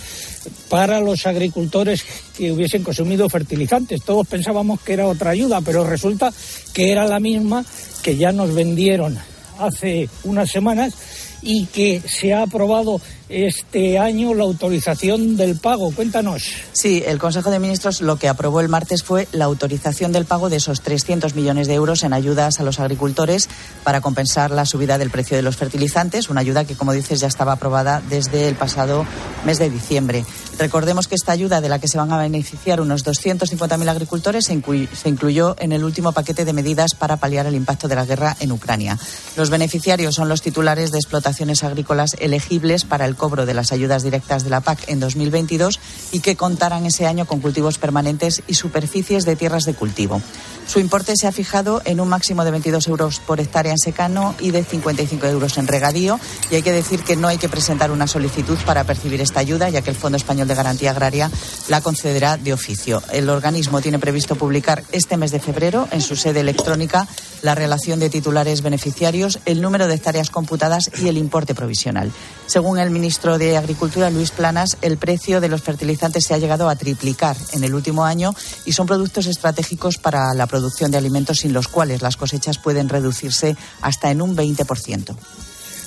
para 0.69 1.01
los 1.01 1.27
agricultores 1.27 2.05
que 2.37 2.53
hubiesen 2.53 2.83
consumido 2.83 3.29
fertilizantes. 3.29 4.03
Todos 4.03 4.27
pensábamos 4.27 4.81
que 4.81 4.95
era 4.95 5.07
otra 5.07 5.31
ayuda, 5.31 5.61
pero 5.61 5.85
resulta 5.85 6.33
que 6.73 6.91
era 6.91 7.07
la 7.07 7.21
misma 7.21 7.65
que 8.03 8.17
ya 8.17 8.33
nos 8.33 8.55
vendieron 8.55 9.19
hace 9.59 10.09
unas 10.25 10.51
semanas 10.51 10.95
y 11.43 11.67
que 11.67 12.03
se 12.07 12.35
ha 12.35 12.43
aprobado 12.43 13.01
este 13.29 13.99
año 13.99 14.35
la 14.35 14.45
autorización 14.45 15.37
del 15.37 15.57
pago. 15.57 15.91
Cuéntanos. 15.93 16.45
Sí, 16.73 17.03
el 17.07 17.19
Consejo 17.19 17.51
de 17.51 17.59
Ministros 17.59 18.01
lo 18.01 18.17
que 18.17 18.29
aprobó 18.29 18.61
el 18.61 18.69
martes 18.69 19.03
fue 19.03 19.29
la 19.33 19.47
autorización 19.47 20.13
del 20.13 20.25
pago 20.25 20.49
de 20.49 20.57
esos 20.57 20.81
300 20.81 21.35
millones 21.35 21.67
de 21.67 21.75
euros 21.75 22.03
en 22.03 22.13
ayudas 22.13 22.61
a 22.61 22.63
los 22.63 22.81
agricultores 22.81 23.49
para 23.85 24.01
compensar 24.01 24.51
la 24.51 24.67
subida 24.67 24.99
del 24.99 25.11
precio 25.11 25.37
de 25.37 25.43
los 25.43 25.57
fertilizantes, 25.57 26.29
una 26.31 26.41
ayuda 26.41 26.65
que, 26.65 26.77
como 26.77 26.93
dices, 26.93 27.21
ya 27.21 27.29
estaba 27.29 27.53
aprobada 27.53 28.03
desde 28.09 28.49
el 28.49 28.55
pasado 28.55 29.07
mes 29.45 29.59
de 29.59 29.71
diciembre. 29.71 30.25
Recordemos 30.59 31.07
que 31.07 31.15
esta 31.15 31.33
ayuda 31.33 31.61
de 31.61 31.69
la 31.69 31.79
que 31.79 31.89
se 31.89 31.99
van 31.99 32.13
a 32.13 32.19
beneficiar 32.19 32.81
unos 32.81 33.05
250.000 33.05 33.89
agricultores 33.89 34.47
se, 34.47 34.63
se 34.93 35.09
incluyó 35.09 35.57
en 35.59 35.73
el 35.73 35.85
último 35.85 36.13
paquete 36.13 36.45
de 36.45 36.53
medidas 36.53 36.95
para 36.95 37.17
paliar 37.17 37.47
el 37.47 37.55
impacto 37.55 37.89
de 37.89 37.97
la 37.97 38.07
guerra 38.07 38.37
en 38.41 38.53
Ucrania. 38.53 38.99
Los 39.37 39.51
beneficiarios 39.51 40.15
son 40.15 40.29
los 40.29 40.43
titulares 40.43 40.93
de 40.93 40.99
explotaciones 40.99 41.63
agrícolas 41.63 42.17
elegibles 42.19 42.85
para 42.85 43.05
el 43.05 43.16
cobro 43.17 43.47
de 43.47 43.55
las 43.55 43.73
ayudas 43.73 44.03
directas 44.03 44.45
de 44.45 44.51
la 44.51 44.61
PAC 44.61 44.89
en 44.89 45.01
2022 45.01 45.81
y 46.13 46.21
que 46.21 46.37
contarán 46.37 46.87
ese 46.87 47.07
año 47.07 47.27
con 47.27 47.41
cultivos 47.41 47.79
permanentes 47.79 48.43
y 48.47 48.55
superficies 48.55 49.25
de 49.25 49.37
tierras 49.37 49.65
de 49.65 49.75
cultivo. 49.75 50.23
Su 50.67 50.81
importe 50.81 51.15
se 51.17 51.29
ha 51.29 51.33
fijado 51.33 51.81
en 51.85 52.01
un 52.01 52.09
máximo 52.09 52.45
de 52.45 52.51
22 52.51 52.89
euros 52.89 53.21
por 53.21 53.39
hectárea 53.39 53.71
en 53.71 53.79
secano 53.79 54.35
y 54.41 54.51
de 54.51 54.65
55 54.65 55.27
euros 55.27 55.59
en 55.59 55.69
regadío. 55.69 56.19
Y 56.51 56.57
hay 56.57 56.63
que 56.63 56.73
decir 56.73 57.03
que 57.03 57.15
no 57.15 57.29
hay 57.29 57.39
que 57.39 57.49
presentar 57.49 57.93
una 57.93 58.09
solicitud 58.09 58.59
para 58.67 58.83
percibir 58.83 59.21
esta 59.21 59.39
ayuda, 59.39 59.69
ya 59.69 59.83
que 59.83 59.91
el 59.91 59.97
Fondo 59.97 60.17
Español 60.17 60.49
de 60.49 60.57
Garantía 60.57 60.91
Agraria 60.91 61.31
la 61.69 61.81
concederá 61.81 62.37
de 62.37 62.53
oficio. 62.53 63.01
El 63.13 63.31
organismo 63.31 63.81
tiene 63.81 64.01
previsto 64.01 64.35
publicar 64.35 64.83
este 64.91 65.17
mes 65.17 65.31
de 65.31 65.39
febrero 65.39 65.87
en 65.93 66.01
su 66.01 66.17
sede 66.17 66.41
electrónica 66.41 67.07
la 67.43 67.55
relación 67.55 68.01
de 68.01 68.11
titulares 68.11 68.63
beneficiarios, 68.63 69.39
el 69.45 69.63
número 69.63 69.87
de 69.87 69.95
hectáreas 69.95 70.31
computadas 70.31 70.91
y 71.01 71.07
el 71.07 71.17
importe 71.17 71.55
provisional. 71.55 72.11
Según 72.47 72.79
el 72.79 72.91
ministro 73.07 73.39
de 73.39 73.57
Agricultura, 73.57 74.11
Luis 74.11 74.33
Planas, 74.33 74.79
el 74.83 74.97
precio 74.97 75.41
de 75.41 75.49
los 75.49 75.63
fertilizantes 75.63 76.25
se 76.25 76.35
ha 76.35 76.39
llegado 76.39 76.69
a 76.69 76.75
triplicar 76.75 77.37
en 77.53 77.63
el 77.63 77.73
último 77.73 78.05
año 78.05 78.35
y 78.65 78.73
son 78.73 78.89
productos 78.89 79.27
estratégicos 79.27 79.97
para 79.97 80.35
la 80.35 80.49
producción 80.49 80.91
de 80.91 80.99
alimentos 80.99 81.39
sin 81.39 81.53
los 81.53 81.69
cuales 81.69 82.03
las 82.03 82.17
cosechas 82.17 82.59
pueden 82.59 82.89
reducirse 82.89 83.57
hasta 83.81 84.11
en 84.11 84.23
un 84.23 84.37
20%. 84.37 85.15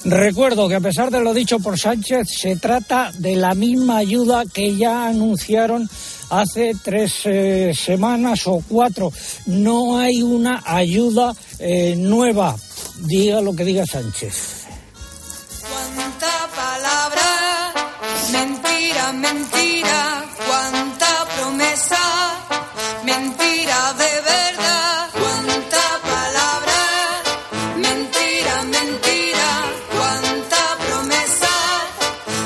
Recuerdo 0.05 0.69
que 0.69 0.75
a 0.75 0.79
pesar 0.79 1.11
de 1.11 1.19
lo 1.19 1.33
dicho 1.33 1.59
por 1.59 1.77
Sánchez, 1.77 2.29
se 2.29 2.55
trata 2.55 3.11
de 3.17 3.35
la 3.35 3.53
misma 3.53 3.97
ayuda 3.97 4.45
que 4.45 4.77
ya 4.77 5.07
anunciaron 5.07 5.89
hace 6.29 6.73
tres 6.81 7.15
eh, 7.25 7.73
semanas 7.75 8.47
o 8.47 8.63
cuatro. 8.65 9.11
No 9.45 9.97
hay 9.97 10.21
una 10.21 10.63
ayuda 10.65 11.35
eh, 11.59 11.95
nueva, 11.97 12.55
diga 13.01 13.41
lo 13.41 13.53
que 13.53 13.65
diga 13.65 13.85
Sánchez. 13.85 14.59
Mentira, 18.39 19.12
mentira, 19.13 20.25
cuánta 20.48 21.12
promesa, 21.36 22.03
mentira 23.03 23.79
de 24.01 24.13
verdad. 24.34 25.10
Cuánta 25.22 25.84
palabra, 26.13 26.81
mentira, 27.88 28.55
mentira, 28.77 29.50
cuánta 29.96 30.62
promesa, 30.86 31.55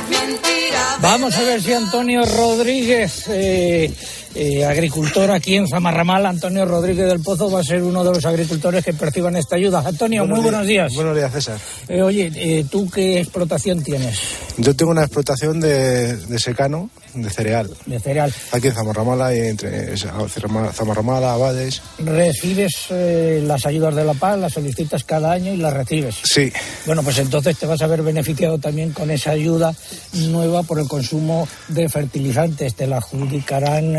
mentira 0.09 0.83
de 0.97 1.01
Vamos 1.01 1.35
a 1.35 1.43
ver 1.43 1.61
si 1.61 1.73
Antonio 1.73 2.21
Rodríguez, 2.25 3.25
eh, 3.29 3.93
eh, 4.35 4.65
agricultor 4.65 5.31
aquí 5.31 5.55
en 5.55 5.67
Zamarramal, 5.67 6.25
Antonio 6.25 6.65
Rodríguez 6.65 7.07
del 7.07 7.19
Pozo, 7.21 7.49
va 7.51 7.59
a 7.59 7.63
ser 7.63 7.83
uno 7.83 8.03
de 8.03 8.11
los 8.11 8.25
agricultores 8.25 8.83
que 8.83 8.93
perciban 8.93 9.35
esta 9.35 9.55
ayuda. 9.55 9.83
Antonio, 9.85 10.25
muy 10.25 10.39
buenos 10.41 10.65
días. 10.67 10.93
Buenos 10.95 11.15
días, 11.15 11.31
César. 11.31 11.59
Eh, 11.87 12.01
oye, 12.01 12.31
eh, 12.35 12.65
¿tú 12.69 12.89
qué 12.89 13.19
explotación 13.19 13.83
tienes 13.83 14.17
Yo 14.57 14.75
tengo 14.75 14.91
una 14.91 15.03
explotación 15.03 15.59
de, 15.59 16.15
de 16.17 16.39
secano, 16.39 16.89
de 17.13 17.29
cereal, 17.29 17.69
de 17.85 17.99
cereal? 17.99 18.33
aquí 18.51 18.67
en 18.67 18.73
Zamarramala 18.73 19.35
y 19.35 19.39
entre 19.39 19.95
Zamarramala, 19.97 20.73
Zamarramala, 20.73 21.33
Abades. 21.33 21.81
¿Recibes 21.99 22.73
eh, 22.89 23.43
las 23.45 23.65
ayudas 23.65 23.95
de 23.95 24.03
la 24.05 24.13
paz, 24.13 24.37
las 24.39 24.53
solicitas 24.53 25.03
cada 25.03 25.31
año 25.31 25.53
y 25.53 25.57
las 25.57 25.73
recibes? 25.73 26.15
Sí, 26.23 26.51
Bueno, 26.85 27.03
pues 27.03 27.17
entonces 27.19 27.57
te 27.57 27.65
vas 27.65 27.81
a 27.81 27.87
ver 27.87 28.01
beneficiado 28.01 28.57
también 28.57 28.91
con 28.91 29.11
esa 29.11 29.31
ayuda 29.31 29.73
nueva 30.13 30.63
por 30.63 30.79
el 30.79 30.87
consumo 30.87 31.47
de 31.67 31.87
fertilizantes. 31.89 32.75
Te 32.75 32.87
la 32.87 32.97
adjudicarán 32.97 33.95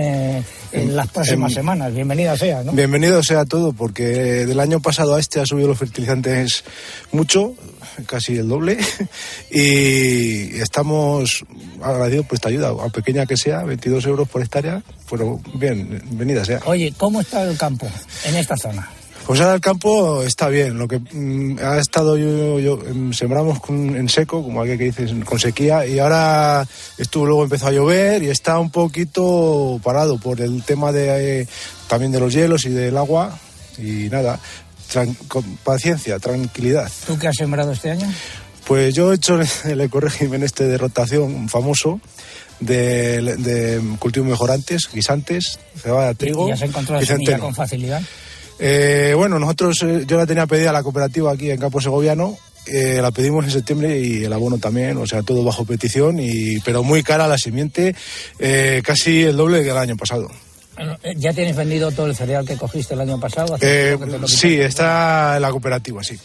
en 0.72 0.96
las 0.96 1.08
próximas 1.08 1.50
en- 1.52 1.54
semanas. 1.56 1.94
Bienvenida 1.94 2.36
sea, 2.36 2.62
¿no? 2.62 2.72
bienvenido 2.72 3.22
sea 3.22 3.44
todo, 3.44 3.72
porque 3.72 4.04
del 4.46 4.60
año 4.60 4.80
pasado 4.80 5.14
a 5.14 5.20
este 5.20 5.40
ha 5.40 5.46
subido 5.46 5.68
los 5.68 5.78
fertilizantes 5.78 6.64
mucho, 7.12 7.54
casi 8.06 8.36
el 8.36 8.48
doble, 8.48 8.78
y 9.50 10.56
estamos 10.60 11.44
agradecidos 11.82 12.26
por 12.26 12.34
esta 12.36 12.48
ayuda, 12.48 12.70
a 12.70 12.88
pequeña 12.88 13.26
que 13.26 13.36
sea, 13.36 13.62
22 13.64 14.04
euros 14.06 14.28
por 14.28 14.42
hectárea, 14.42 14.82
pero 15.10 15.40
bien, 15.54 15.88
bienvenida 16.06 16.44
sea. 16.44 16.60
Oye, 16.66 16.92
¿cómo 16.96 17.20
está 17.20 17.42
el 17.44 17.56
campo 17.56 17.88
en 18.26 18.36
esta 18.36 18.56
zona? 18.56 18.88
Pues 19.26 19.40
ahora 19.40 19.54
el 19.54 19.60
campo 19.60 20.22
está 20.22 20.48
bien. 20.48 20.76
Lo 20.78 20.86
que 20.86 20.98
mm, 20.98 21.58
ha 21.62 21.78
estado 21.78 22.18
yo, 22.18 22.58
yo- 22.60 22.78
em, 22.86 23.12
sembramos 23.14 23.58
con- 23.60 23.96
en 23.96 24.08
seco, 24.08 24.42
como 24.42 24.60
alguien 24.60 24.78
que 24.78 24.84
dice, 24.84 25.06
con 25.24 25.38
sequía, 25.38 25.86
y 25.86 25.98
ahora 25.98 26.66
estuvo 26.98 27.24
luego 27.24 27.44
empezó 27.44 27.68
a 27.68 27.72
llover 27.72 28.22
y 28.22 28.28
está 28.28 28.58
un 28.58 28.70
poquito 28.70 29.80
parado 29.82 30.18
por 30.18 30.40
el 30.42 30.62
tema 30.62 30.92
de 30.92 31.40
eh, 31.42 31.48
también 31.88 32.12
de 32.12 32.20
los 32.20 32.34
hielos 32.34 32.66
y 32.66 32.70
del 32.70 32.96
agua 32.98 33.38
y 33.78 34.08
nada. 34.10 34.38
tran- 34.92 35.16
con 35.28 35.42
paciencia, 35.64 36.18
tranquilidad. 36.18 36.90
¿Tú 37.06 37.18
qué 37.18 37.28
has 37.28 37.36
sembrado 37.36 37.72
este 37.72 37.90
año? 37.90 38.06
Pues 38.66 38.94
yo 38.94 39.10
he 39.12 39.16
hecho 39.16 39.40
el 39.64 39.80
ecorégimen 39.80 40.42
este 40.42 40.64
de 40.68 40.76
rotación 40.76 41.48
famoso 41.48 41.98
de, 42.60 43.22
de 43.38 43.80
cultivos 43.98 44.28
mejorantes, 44.28 44.88
guisantes, 44.92 45.58
cebada, 45.82 46.12
trigo. 46.14 46.46
¿Y 46.48 46.52
has 46.52 46.60
encontrado 46.62 47.02
y 47.02 47.06
la 47.06 47.12
semilla 47.14 47.38
con 47.38 47.54
facilidad? 47.54 48.02
Eh, 48.58 49.12
bueno, 49.16 49.38
nosotros, 49.38 49.82
eh, 49.82 50.04
yo 50.06 50.16
la 50.16 50.26
tenía 50.26 50.46
pedida 50.46 50.70
a 50.70 50.72
la 50.72 50.82
cooperativa 50.82 51.32
aquí 51.32 51.50
en 51.50 51.58
Campo 51.58 51.80
Segoviano, 51.80 52.36
eh, 52.66 52.98
la 53.02 53.10
pedimos 53.10 53.44
en 53.44 53.50
septiembre 53.50 53.98
y 54.00 54.24
el 54.24 54.32
abono 54.32 54.58
también, 54.58 54.96
o 54.96 55.06
sea, 55.06 55.22
todo 55.22 55.44
bajo 55.44 55.64
petición, 55.64 56.18
y, 56.20 56.60
pero 56.60 56.82
muy 56.82 57.02
cara 57.02 57.26
la 57.28 57.36
semiente, 57.38 57.94
eh, 58.38 58.80
casi 58.84 59.22
el 59.22 59.36
doble 59.36 59.62
que 59.62 59.70
el 59.70 59.76
año 59.76 59.96
pasado. 59.96 60.28
Bueno, 60.76 60.96
eh, 61.02 61.14
¿Ya 61.16 61.32
tienes 61.32 61.54
vendido 61.56 61.90
todo 61.92 62.06
el 62.06 62.16
cereal 62.16 62.44
que 62.46 62.56
cogiste 62.56 62.94
el 62.94 63.00
año 63.00 63.20
pasado? 63.20 63.54
¿Hace 63.54 63.90
Eh, 63.90 63.92
poco 63.92 64.06
que 64.06 64.10
te 64.12 64.18
lo 64.18 64.28
sí, 64.28 64.54
está 64.60 65.36
en 65.36 65.42
la 65.42 65.50
cooperativa, 65.50 66.02
sí. 66.02 66.18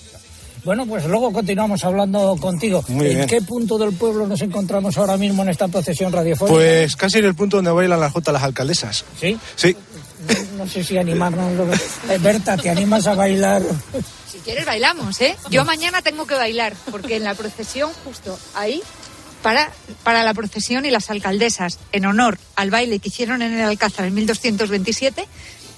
Bueno, 0.65 0.85
pues 0.85 1.05
luego 1.05 1.31
continuamos 1.31 1.85
hablando 1.85 2.35
contigo. 2.35 2.83
Muy 2.89 3.07
¿En 3.07 3.15
bien. 3.15 3.27
qué 3.27 3.41
punto 3.41 3.77
del 3.77 3.93
pueblo 3.93 4.27
nos 4.27 4.41
encontramos 4.41 4.97
ahora 4.97 5.15
mismo 5.17 5.41
en 5.43 5.49
esta 5.49 5.69
procesión 5.69 6.11
radiofónica? 6.11 6.53
Pues 6.53 6.95
casi 6.97 7.19
en 7.19 7.25
el 7.25 7.33
punto 7.35 7.57
donde 7.57 7.71
bailan 7.71 7.99
las 7.99 8.11
jotas 8.11 8.33
las 8.33 8.43
alcaldesas. 8.43 9.05
¿Sí? 9.21 9.37
Sí. 9.55 9.75
No 10.57 10.67
sé 10.67 10.83
si 10.83 10.97
animarnos. 10.97 11.51
Eh, 12.09 12.17
Berta, 12.19 12.57
¿te 12.57 12.69
animas 12.69 13.07
a 13.07 13.15
bailar? 13.15 13.61
Si 14.29 14.39
quieres 14.39 14.65
bailamos, 14.65 15.19
¿eh? 15.21 15.37
Yo 15.49 15.63
mañana 15.65 16.01
tengo 16.01 16.27
que 16.27 16.35
bailar, 16.35 16.73
porque 16.91 17.15
en 17.15 17.23
la 17.23 17.35
procesión, 17.35 17.91
justo 18.03 18.37
ahí, 18.53 18.81
para, 19.41 19.71
para 20.03 20.23
la 20.23 20.33
procesión 20.33 20.85
y 20.85 20.91
las 20.91 21.09
alcaldesas, 21.09 21.79
en 21.91 22.05
honor 22.05 22.37
al 22.55 22.69
baile 22.69 22.99
que 22.99 23.09
hicieron 23.09 23.41
en 23.41 23.53
el 23.53 23.61
Alcázar 23.61 24.05
en 24.05 24.13
1227, 24.13 25.25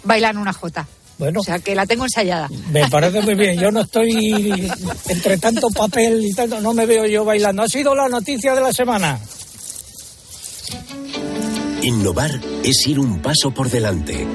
bailan 0.04 0.38
una 0.38 0.54
jota. 0.54 0.88
Bueno. 1.20 1.42
O 1.42 1.44
sea, 1.44 1.60
que 1.60 1.76
la 1.76 1.86
tengo 1.86 2.06
ensayada. 2.06 2.50
Me 2.72 2.90
parece 2.90 3.22
muy 3.22 3.36
bien. 3.36 3.60
Yo 3.60 3.70
no 3.72 3.82
estoy 3.82 4.72
entre 5.08 5.38
tanto 5.38 5.70
papel 5.70 6.26
y 6.26 6.34
tanto, 6.34 6.60
no 6.60 6.74
me 6.74 6.88
veo 6.88 7.06
yo 7.06 7.24
bailando. 7.24 7.62
Ha 7.62 7.70
sido 7.70 7.94
la 7.94 8.10
noticia 8.10 8.56
de 8.56 8.62
la 8.62 8.74
semana. 8.74 9.20
Innovar 11.84 12.40
es 12.64 12.86
ir 12.86 13.00
un 13.00 13.24
paso 13.24 13.52
por 13.52 13.70
delante. 13.72 14.28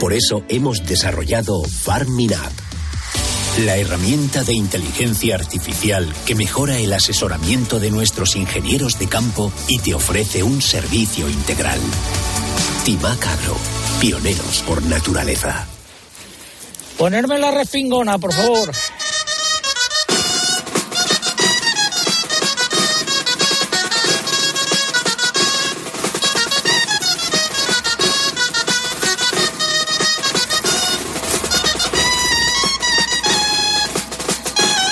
Por 0.00 0.14
eso 0.14 0.44
hemos 0.48 0.86
desarrollado 0.86 1.62
Farming 1.62 2.32
App, 2.32 2.52
la 3.64 3.76
herramienta 3.76 4.44
de 4.44 4.54
inteligencia 4.54 5.34
artificial 5.34 6.10
que 6.24 6.34
mejora 6.34 6.78
el 6.78 6.92
asesoramiento 6.94 7.80
de 7.80 7.90
nuestros 7.90 8.34
ingenieros 8.34 8.98
de 8.98 9.08
campo 9.08 9.52
y 9.68 9.78
te 9.78 9.94
ofrece 9.94 10.42
un 10.42 10.62
servicio 10.62 11.28
integral. 11.28 11.80
Timac 12.84 13.26
Agro, 13.26 13.56
pioneros 14.00 14.62
por 14.66 14.82
naturaleza. 14.82 15.66
Ponerme 16.96 17.38
la 17.38 17.50
respingona, 17.50 18.18
por 18.18 18.32
favor. 18.32 18.72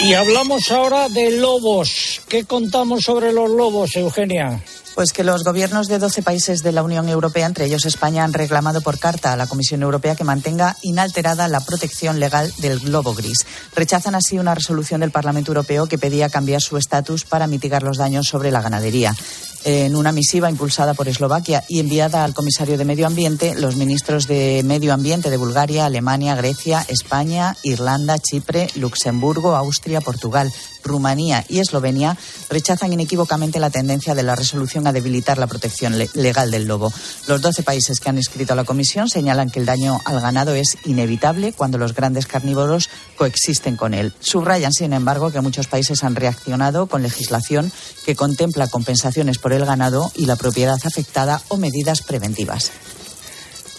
Y 0.05 0.13
hablamos 0.13 0.71
ahora 0.71 1.09
de 1.09 1.31
lobos. 1.39 2.21
¿Qué 2.29 2.45
contamos 2.45 3.05
sobre 3.05 3.33
los 3.33 3.51
lobos, 3.51 3.97
Eugenia? 3.97 4.63
Pues 4.95 5.15
que 5.15 5.25
los 5.25 5.45
gobiernos 5.45 5.89
de 5.89 5.99
12 5.99 6.23
países 6.23 6.63
de 6.63 6.73
la 6.73 6.83
Unión 6.83 7.09
Europea, 7.09 7.47
entre 7.47 7.65
ellos 7.65 7.87
España, 7.87 8.23
han 8.23 8.35
reclamado 8.35 8.83
por 8.83 8.99
carta 8.99 9.33
a 9.33 9.37
la 9.37 9.47
Comisión 9.47 9.83
Europea 9.83 10.15
que 10.15 10.23
mantenga 10.23 10.77
inalterada 10.83 11.49
la 11.49 11.61
protección 11.61 12.21
legal 12.21 12.53
del 12.59 12.81
globo 12.81 13.15
gris. 13.15 13.47
Rechazan 13.75 14.15
así 14.15 14.39
una 14.39 14.55
resolución 14.55 15.01
del 15.01 15.11
Parlamento 15.11 15.53
Europeo 15.53 15.87
que 15.87 15.97
pedía 15.97 16.29
cambiar 16.29 16.61
su 16.61 16.77
estatus 16.77 17.25
para 17.25 17.47
mitigar 17.47 17.83
los 17.83 17.97
daños 17.97 18.27
sobre 18.27 18.51
la 18.51 18.61
ganadería. 18.61 19.17
En 19.65 19.97
una 19.97 20.13
misiva 20.13 20.51
impulsada 20.51 20.93
por 20.93 21.09
Eslovaquia 21.09 21.65
y 21.69 21.81
enviada 21.81 22.23
al 22.23 22.35
comisario 22.35 22.77
de 22.77 22.85
Medio 22.85 23.07
Ambiente, 23.07 23.55
los 23.55 23.77
ministros 23.77 24.27
de 24.27 24.63
Medio 24.63 24.93
Ambiente 24.93 25.31
de 25.31 25.39
Bulgaria, 25.39 25.87
Alemania, 25.87 26.35
Grecia, 26.35 26.85
España, 26.87 27.57
Irlanda, 27.63 28.19
Chipre, 28.19 28.69
Luxemburgo, 28.75 29.57
Austria, 29.57 30.03
Portugal, 30.03 30.53
Rumanía 30.85 31.45
y 31.49 31.59
Eslovenia 31.59 32.17
rechazan 32.51 32.93
inequívocamente 32.93 33.59
la 33.59 33.71
tendencia 33.71 34.15
de 34.15 34.23
la 34.23 34.37
resolución 34.37 34.87
a 34.87 34.93
debilitar 34.93 35.39
la 35.39 35.47
protección 35.47 35.99
le- 35.99 36.11
legal 36.15 36.51
del 36.51 36.67
lobo. 36.67 36.93
Los 37.27 37.41
12 37.41 37.63
países 37.63 37.99
que 38.01 38.11
han 38.11 38.19
escrito 38.19 38.53
a 38.53 38.57
la 38.57 38.65
Comisión 38.65 39.09
señalan 39.09 39.51
que 39.51 39.61
el 39.61 39.67
daño 39.67 40.01
al 40.05 40.21
ganado 40.21 40.55
es 40.55 40.77
inevitable 40.85 41.53
cuando 41.53 41.79
los 41.79 41.95
grandes 41.95 42.27
carnívoros 42.27 42.89
coexisten 43.17 43.77
con 43.77 43.95
él. 43.95 44.13
Subrayan, 44.21 44.73
sin 44.73 44.93
embargo, 44.93 45.31
que 45.33 45.41
muchos 45.41 45.67
países 45.67 46.05
han 46.05 46.15
reaccionado 46.15 46.87
con 46.87 47.03
legislación 47.03 47.73
que 48.05 48.15
contempla 48.15 48.69
compensaciones 48.69 49.39
por 49.39 49.53
el 49.53 49.65
ganado 49.65 50.13
y 50.15 50.27
la 50.27 50.37
propiedad 50.37 50.79
afectada 50.85 51.41
o 51.49 51.57
medidas 51.57 52.03
preventivas. 52.03 52.71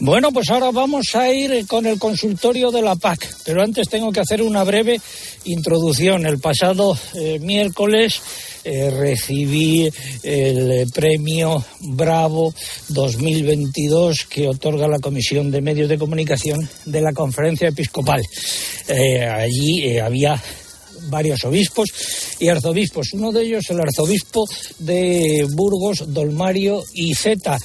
Bueno, 0.01 0.33
pues 0.33 0.49
ahora 0.49 0.71
vamos 0.71 1.15
a 1.15 1.31
ir 1.31 1.65
con 1.67 1.85
el 1.85 1.97
consultorio 1.97 2.69
de 2.69 2.81
la 2.81 2.97
PAC, 2.97 3.33
pero 3.45 3.63
antes 3.63 3.87
tengo 3.87 4.11
que 4.11 4.19
hacer 4.19 4.41
una 4.41 4.65
breve 4.65 4.99
introducción. 5.45 6.25
El 6.25 6.39
pasado 6.39 6.97
eh, 7.13 7.39
miércoles 7.39 8.21
eh, 8.65 8.89
recibí 8.89 9.89
el 10.23 10.91
premio 10.91 11.63
Bravo 11.79 12.53
2022 12.89 14.25
que 14.25 14.49
otorga 14.49 14.89
la 14.89 14.99
Comisión 14.99 15.49
de 15.49 15.61
Medios 15.61 15.87
de 15.87 15.97
Comunicación 15.97 16.67
de 16.83 17.01
la 17.01 17.13
Conferencia 17.13 17.69
Episcopal. 17.69 18.21
Eh, 18.89 19.23
allí 19.25 19.97
había 19.97 20.41
varios 21.07 21.43
obispos 21.45 21.89
y 22.39 22.49
arzobispos. 22.49 23.13
Uno 23.13 23.31
de 23.31 23.43
ellos, 23.43 23.63
el 23.69 23.79
arzobispo 23.79 24.45
de 24.79 25.47
Burgos, 25.51 26.13
Dolmario 26.13 26.83
y 26.93 27.13
Zeta, 27.13 27.57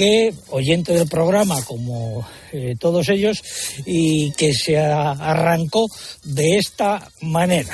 que, 0.00 0.34
oyente 0.48 0.94
del 0.94 1.06
programa, 1.06 1.60
como 1.60 2.26
eh, 2.52 2.74
todos 2.80 3.10
ellos, 3.10 3.42
y 3.84 4.32
que 4.32 4.54
se 4.54 4.78
arrancó 4.78 5.88
de 6.24 6.56
esta 6.56 7.06
manera. 7.20 7.68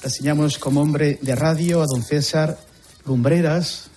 Reseñamos 0.00 0.56
como 0.58 0.80
hombre 0.80 1.18
de 1.20 1.34
radio 1.34 1.82
a 1.82 1.86
don 1.92 2.04
César 2.04 2.60
Lumbreras, 3.04 3.90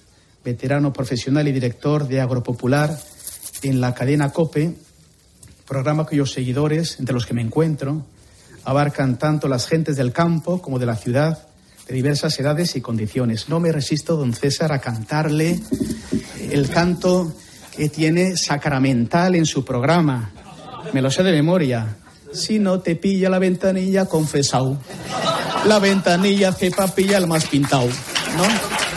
veterano 0.43 0.91
profesional 0.91 1.47
y 1.47 1.52
director 1.52 2.08
de 2.08 2.19
Agropopular 2.19 2.97
en 3.62 3.80
la 3.80 3.93
cadena 3.93 4.32
COPE, 4.32 4.74
programa 5.67 6.08
cuyos 6.08 6.32
seguidores, 6.32 6.97
entre 6.97 7.13
los 7.13 7.28
que 7.28 7.36
me 7.36 7.43
encuentro, 7.43 8.08
abarcan 8.63 9.19
tanto 9.19 9.47
las 9.47 9.67
gentes 9.67 9.97
del 9.97 10.13
campo 10.13 10.63
como 10.63 10.80
de 10.80 10.88
la 10.88 10.95
ciudad, 10.95 11.47
de 11.88 11.93
diversas 11.93 12.39
edades 12.39 12.76
y 12.76 12.82
condiciones. 12.82 13.50
No 13.50 13.60
me 13.60 13.71
resisto, 13.71 14.17
don 14.17 14.34
César, 14.34 14.71
a 14.71 14.80
cantarle 14.80 15.60
el 16.50 16.67
canto 16.67 17.32
que 17.76 17.90
tiene 17.90 18.36
sacramental 18.38 19.36
en 19.36 19.46
su 19.46 19.64
programa. 19.64 20.32
Me 20.94 21.02
lo 21.02 21.10
sé 21.10 21.24
de 21.24 21.32
memoria. 21.32 21.98
Si 22.34 22.60
no 22.60 22.80
te 22.80 22.96
pilla 22.96 23.30
la 23.30 23.40
ventanilla, 23.40 24.06
confesao. 24.06 24.78
La 25.66 25.80
ventanilla 25.80 26.50
hace 26.50 26.72
papilla 26.72 27.18
al 27.18 27.28
más 27.28 27.46
pintado. 27.46 27.88
¿No? 28.38 28.44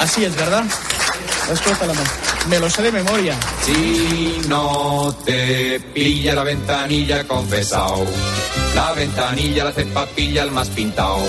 Así 0.02 0.24
es, 0.24 0.34
¿verdad? 0.36 0.64
Me 2.48 2.58
lo 2.58 2.70
sé 2.70 2.82
de 2.82 2.92
memoria. 2.92 3.34
Si 3.62 4.40
no 4.48 5.14
te 5.24 5.80
pilla 5.92 6.34
la 6.34 6.44
ventanilla, 6.44 7.24
confesao. 7.24 8.04
La 8.74 8.92
ventanilla 8.92 9.64
la 9.64 9.70
hace 9.70 9.86
papilla 9.86 10.42
al 10.42 10.50
más 10.50 10.68
pintao. 10.68 11.20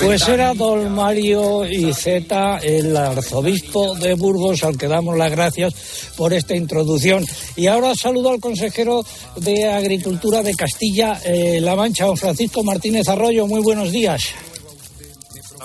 Pues 0.00 0.28
era 0.28 0.54
don 0.54 0.92
Mario 0.92 1.64
Iceta, 1.64 2.58
el 2.58 2.96
arzobispo 2.96 3.94
de 3.96 4.14
Burgos, 4.14 4.64
al 4.64 4.76
que 4.76 4.88
damos 4.88 5.16
las 5.16 5.30
gracias 5.30 5.74
por 6.16 6.32
esta 6.32 6.56
introducción. 6.56 7.24
Y 7.56 7.66
ahora 7.66 7.94
saludo 7.94 8.30
al 8.30 8.40
consejero 8.40 9.04
de 9.36 9.68
Agricultura 9.68 10.42
de 10.42 10.54
Castilla-La 10.54 11.76
Mancha, 11.76 12.06
don 12.06 12.16
Francisco 12.16 12.62
Martínez 12.64 13.08
Arroyo. 13.08 13.46
Muy 13.46 13.60
buenos 13.60 13.92
días. 13.92 14.22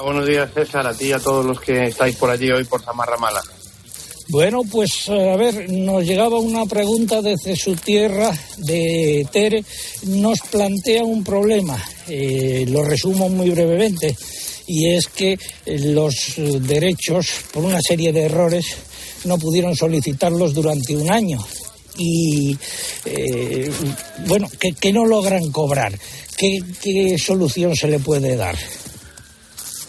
Buenos 0.04 0.28
días, 0.28 0.50
César, 0.54 0.86
a 0.88 0.94
ti 0.94 1.06
y 1.06 1.12
a 1.14 1.20
todos 1.20 1.46
los 1.46 1.60
que 1.60 1.86
estáis 1.86 2.16
por 2.16 2.30
allí 2.30 2.52
hoy 2.52 2.66
por 2.66 2.82
Zamarra 2.82 3.18
Mala. 3.18 3.42
Bueno, 4.30 4.62
pues 4.64 5.10
eh, 5.10 5.32
a 5.32 5.36
ver, 5.36 5.70
nos 5.70 6.04
llegaba 6.04 6.40
una 6.40 6.66
pregunta 6.66 7.22
desde 7.22 7.56
su 7.58 7.76
tierra, 7.76 8.34
de 8.58 9.28
Tere. 9.32 9.64
Nos 10.08 10.40
plantea 10.50 11.04
un 11.04 11.24
problema, 11.24 11.84
eh, 12.08 12.66
lo 12.70 12.84
resumo 12.84 13.28
muy 13.28 13.50
brevemente, 13.50 14.16
y 14.66 14.88
es 14.92 15.08
que 15.08 15.34
eh, 15.34 15.40
los 15.80 16.38
eh, 16.38 16.60
derechos, 16.62 17.28
por 17.52 17.66
una 17.66 17.82
serie 17.82 18.14
de 18.14 18.24
errores, 18.24 18.66
no 19.26 19.38
pudieron 19.38 19.76
solicitarlos 19.76 20.54
durante 20.54 20.96
un 20.96 21.12
año. 21.12 21.40
Y, 21.96 22.58
bueno, 24.26 24.50
que, 24.60 24.74
que 24.74 24.92
no 24.92 25.06
logran 25.06 25.52
cobrar. 25.52 25.94
¿Qué, 26.36 26.58
¿Qué 26.82 27.18
solución 27.20 27.76
se 27.76 27.88
le 27.88 28.00
puede 28.00 28.36
dar? 28.36 28.58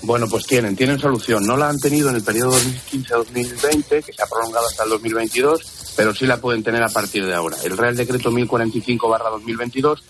Bueno, 0.07 0.29
pues 0.29 0.47
tienen, 0.47 0.77
tienen 0.77 0.99
solución. 0.99 1.47
No 1.47 1.57
la 1.57 1.71
han 1.71 1.81
tenido 1.81 2.11
en 2.11 2.17
el 2.17 2.23
periodo 2.23 2.53
2015-2020, 2.53 4.05
que 4.05 4.13
se 4.13 4.23
ha 4.23 4.27
prolongado 4.27 4.67
hasta 4.67 4.85
el 4.85 4.91
2022, 4.91 5.95
pero 5.97 6.15
sí 6.15 6.27
la 6.27 6.37
pueden 6.37 6.63
tener 6.63 6.83
a 6.83 6.91
partir 6.91 7.25
de 7.25 7.33
ahora. 7.33 7.57
El 7.65 7.79
Real 7.79 7.97
Decreto 7.97 8.31
1045-2022, 8.31 10.03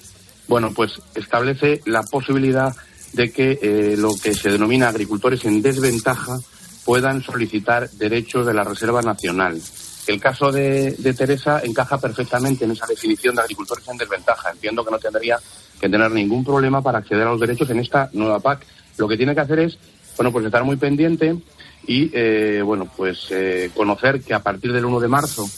bueno, 0.49 0.73
pues 0.75 1.01
establece 1.15 1.81
la 1.87 2.03
posibilidad 2.03 2.75
de 3.13 3.31
que 3.31 3.59
eh, 3.63 3.95
lo 3.97 4.17
que 4.21 4.35
se 4.35 4.51
denomina 4.51 4.89
agricultores 4.89 5.45
en 5.45 5.63
desventaja 5.63 6.39
puedan 6.85 7.23
solicitar 7.23 7.89
derechos 7.91 8.47
de 8.47 8.55
la 8.55 8.65
Reserva 8.65 9.01
Nacional. 9.01 9.63
El 10.09 10.21
caso 10.21 10.51
de, 10.51 10.91
de 10.99 11.15
Teresa 11.15 11.61
encaja 11.63 11.99
perfectamente 11.99 12.65
en 12.65 12.73
esa 12.73 12.87
definición 12.87 13.37
de 13.37 13.43
agricultores 13.43 13.87
en 13.87 13.97
desventaja. 13.97 14.51
Entiendo 14.51 14.85
que 14.85 14.91
no 14.91 14.99
tendría 14.99 15.39
que 15.81 15.89
tener 15.89 16.11
ningún 16.11 16.45
problema 16.45 16.83
para 16.83 16.99
acceder 16.99 17.29
a 17.29 17.31
los 17.31 17.41
derechos 17.41 17.71
en 17.71 17.79
esta 17.79 18.11
nueva 18.13 18.41
PAC. 18.41 18.67
Lo 18.97 19.09
que 19.09 19.17
tiene 19.17 19.35
que 19.35 19.41
hacer 19.41 19.59
es, 19.61 19.79
bueno, 20.17 20.33
pues 20.33 20.45
estar 20.45 20.65
muy 20.65 20.77
pendiente 20.77 21.37
y, 21.87 22.11
eh, 22.13 22.63
bueno, 22.65 22.89
pues 22.97 23.27
eh, 23.31 23.71
conocer 23.75 24.23
que 24.23 24.35
a 24.35 24.43
partir 24.43 24.73
del 24.73 24.85
1 24.85 25.01
de 25.01 25.09
marzo 25.09 25.49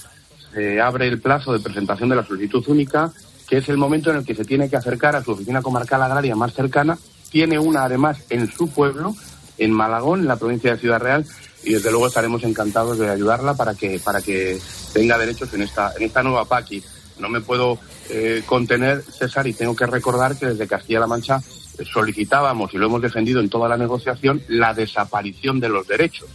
se 0.52 0.80
abre 0.80 1.08
el 1.08 1.20
plazo 1.20 1.52
de 1.52 1.60
presentación 1.60 2.08
de 2.08 2.16
la 2.16 2.24
solicitud 2.24 2.64
única, 2.68 3.12
que 3.48 3.58
es 3.58 3.68
el 3.68 3.76
momento 3.76 4.10
en 4.10 4.16
el 4.16 4.24
que 4.24 4.34
se 4.34 4.44
tiene 4.44 4.68
que 4.68 4.76
acercar 4.76 5.14
a 5.14 5.22
su 5.22 5.32
oficina 5.32 5.62
comarcal 5.62 6.02
agraria 6.02 6.34
más 6.34 6.54
cercana 6.54 6.98
tiene 7.30 7.58
una 7.58 7.84
además 7.84 8.18
en 8.30 8.50
su 8.50 8.68
pueblo, 8.70 9.14
en 9.58 9.70
Malagón, 9.70 10.20
en 10.20 10.28
la 10.28 10.36
provincia 10.36 10.72
de 10.72 10.80
Ciudad 10.80 11.00
Real, 11.00 11.26
y 11.64 11.74
desde 11.74 11.90
luego 11.90 12.06
estaremos 12.06 12.42
encantados 12.44 12.98
de 12.98 13.10
ayudarla 13.10 13.54
para 13.54 13.74
que, 13.74 13.98
para 13.98 14.22
que 14.22 14.58
tenga 14.92 15.18
derechos 15.18 15.52
en 15.54 15.62
esta, 15.62 15.92
en 15.96 16.04
esta 16.04 16.22
nueva 16.22 16.44
PAC. 16.44 16.72
Y 16.72 16.84
no 17.18 17.28
me 17.28 17.40
puedo 17.40 17.78
eh, 18.08 18.42
contener, 18.46 19.02
César, 19.02 19.46
y 19.46 19.52
tengo 19.52 19.74
que 19.74 19.86
recordar 19.86 20.38
que 20.38 20.46
desde 20.46 20.66
Castilla-La 20.66 21.06
Mancha 21.06 21.42
solicitábamos, 21.84 22.72
y 22.74 22.78
lo 22.78 22.86
hemos 22.86 23.02
defendido 23.02 23.40
en 23.40 23.48
toda 23.48 23.68
la 23.68 23.76
negociación, 23.76 24.42
la 24.48 24.74
desaparición 24.74 25.60
de 25.60 25.68
los 25.68 25.86
derechos. 25.86 26.28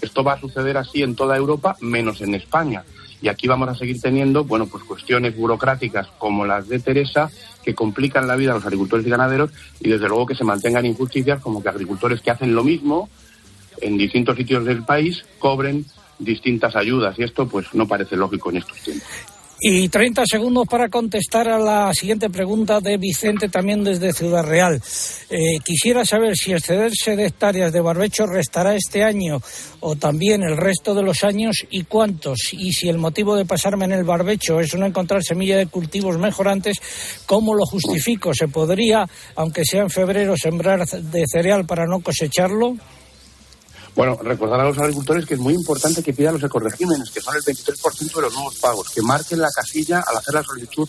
Esto 0.00 0.22
va 0.22 0.34
a 0.34 0.40
suceder 0.40 0.76
así 0.76 1.02
en 1.02 1.14
toda 1.14 1.36
Europa, 1.36 1.76
menos 1.80 2.20
en 2.20 2.34
España. 2.34 2.84
Y 3.22 3.28
aquí 3.28 3.48
vamos 3.48 3.68
a 3.68 3.74
seguir 3.74 4.00
teniendo, 4.00 4.44
bueno, 4.44 4.66
pues 4.66 4.84
cuestiones 4.84 5.36
burocráticas 5.36 6.08
como 6.18 6.44
las 6.44 6.68
de 6.68 6.78
Teresa 6.78 7.30
que 7.64 7.74
complican 7.74 8.26
la 8.26 8.36
vida 8.36 8.52
a 8.52 8.54
los 8.56 8.64
agricultores 8.64 9.06
y 9.06 9.10
ganaderos 9.10 9.50
y 9.80 9.88
desde 9.88 10.08
luego 10.08 10.26
que 10.26 10.34
se 10.34 10.44
mantengan 10.44 10.86
injusticias 10.86 11.40
como 11.40 11.62
que 11.62 11.68
agricultores 11.68 12.20
que 12.20 12.30
hacen 12.30 12.54
lo 12.54 12.62
mismo 12.62 13.08
en 13.80 13.96
distintos 13.96 14.36
sitios 14.36 14.64
del 14.64 14.84
país 14.84 15.24
cobren 15.38 15.84
distintas 16.18 16.76
ayudas 16.76 17.18
y 17.18 17.24
esto 17.24 17.48
pues 17.48 17.74
no 17.74 17.88
parece 17.88 18.16
lógico 18.16 18.50
en 18.50 18.58
estos 18.58 18.78
tiempos. 18.80 19.08
Y 19.58 19.88
30 19.88 20.24
segundos 20.26 20.66
para 20.68 20.90
contestar 20.90 21.48
a 21.48 21.58
la 21.58 21.94
siguiente 21.94 22.28
pregunta 22.28 22.78
de 22.80 22.98
Vicente, 22.98 23.48
también 23.48 23.82
desde 23.82 24.12
Ciudad 24.12 24.44
Real. 24.44 24.82
Eh, 25.30 25.58
quisiera 25.64 26.04
saber 26.04 26.36
si 26.36 26.52
excederse 26.52 27.16
de 27.16 27.26
hectáreas 27.26 27.72
de 27.72 27.80
barbecho 27.80 28.26
restará 28.26 28.74
este 28.74 29.02
año 29.02 29.40
o 29.80 29.96
también 29.96 30.42
el 30.42 30.58
resto 30.58 30.94
de 30.94 31.02
los 31.02 31.24
años 31.24 31.64
y 31.70 31.84
cuántos. 31.84 32.52
Y 32.52 32.72
si 32.72 32.90
el 32.90 32.98
motivo 32.98 33.34
de 33.34 33.46
pasarme 33.46 33.86
en 33.86 33.92
el 33.92 34.04
barbecho 34.04 34.60
es 34.60 34.74
no 34.74 34.84
encontrar 34.84 35.24
semilla 35.24 35.56
de 35.56 35.68
cultivos 35.68 36.18
mejorantes, 36.18 36.76
¿cómo 37.24 37.54
lo 37.54 37.64
justifico? 37.64 38.34
¿Se 38.34 38.48
podría, 38.48 39.08
aunque 39.36 39.64
sea 39.64 39.82
en 39.82 39.90
febrero, 39.90 40.34
sembrar 40.36 40.86
de 40.86 41.24
cereal 41.26 41.64
para 41.64 41.86
no 41.86 42.00
cosecharlo? 42.00 42.76
Bueno, 43.96 44.16
recordar 44.22 44.60
a 44.60 44.64
los 44.64 44.78
agricultores 44.78 45.24
que 45.26 45.34
es 45.34 45.40
muy 45.40 45.54
importante 45.54 46.02
que 46.02 46.12
pidan 46.12 46.34
los 46.34 46.42
ecoregímenes, 46.44 47.10
que 47.10 47.20
son 47.22 47.34
el 47.34 47.42
23% 47.42 48.14
de 48.16 48.20
los 48.22 48.34
nuevos 48.34 48.56
pagos, 48.56 48.90
que 48.90 49.00
marquen 49.02 49.40
la 49.40 49.48
casilla 49.50 50.00
al 50.06 50.18
hacer 50.18 50.34
la 50.34 50.42
solicitud 50.42 50.86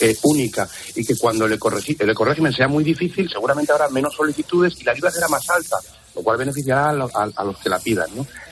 eh, 0.00 0.16
única 0.24 0.68
y 0.94 1.04
que 1.04 1.16
cuando 1.16 1.46
el, 1.46 1.52
el 1.98 2.10
ecorégimen 2.10 2.52
sea 2.52 2.68
muy 2.68 2.84
difícil, 2.84 3.28
seguramente 3.30 3.72
habrá 3.72 3.88
menos 3.88 4.14
solicitudes 4.14 4.74
y 4.78 4.84
la 4.84 4.92
ayuda 4.92 5.10
será 5.10 5.28
más 5.28 5.48
alta, 5.48 5.76
lo 6.14 6.22
cual 6.22 6.36
beneficiará 6.36 6.90
a, 6.90 6.92
lo- 6.92 7.10
a- 7.14 7.44
los 7.44 7.56
que 7.58 7.70
la 7.70 7.78
pidan. 7.78 8.10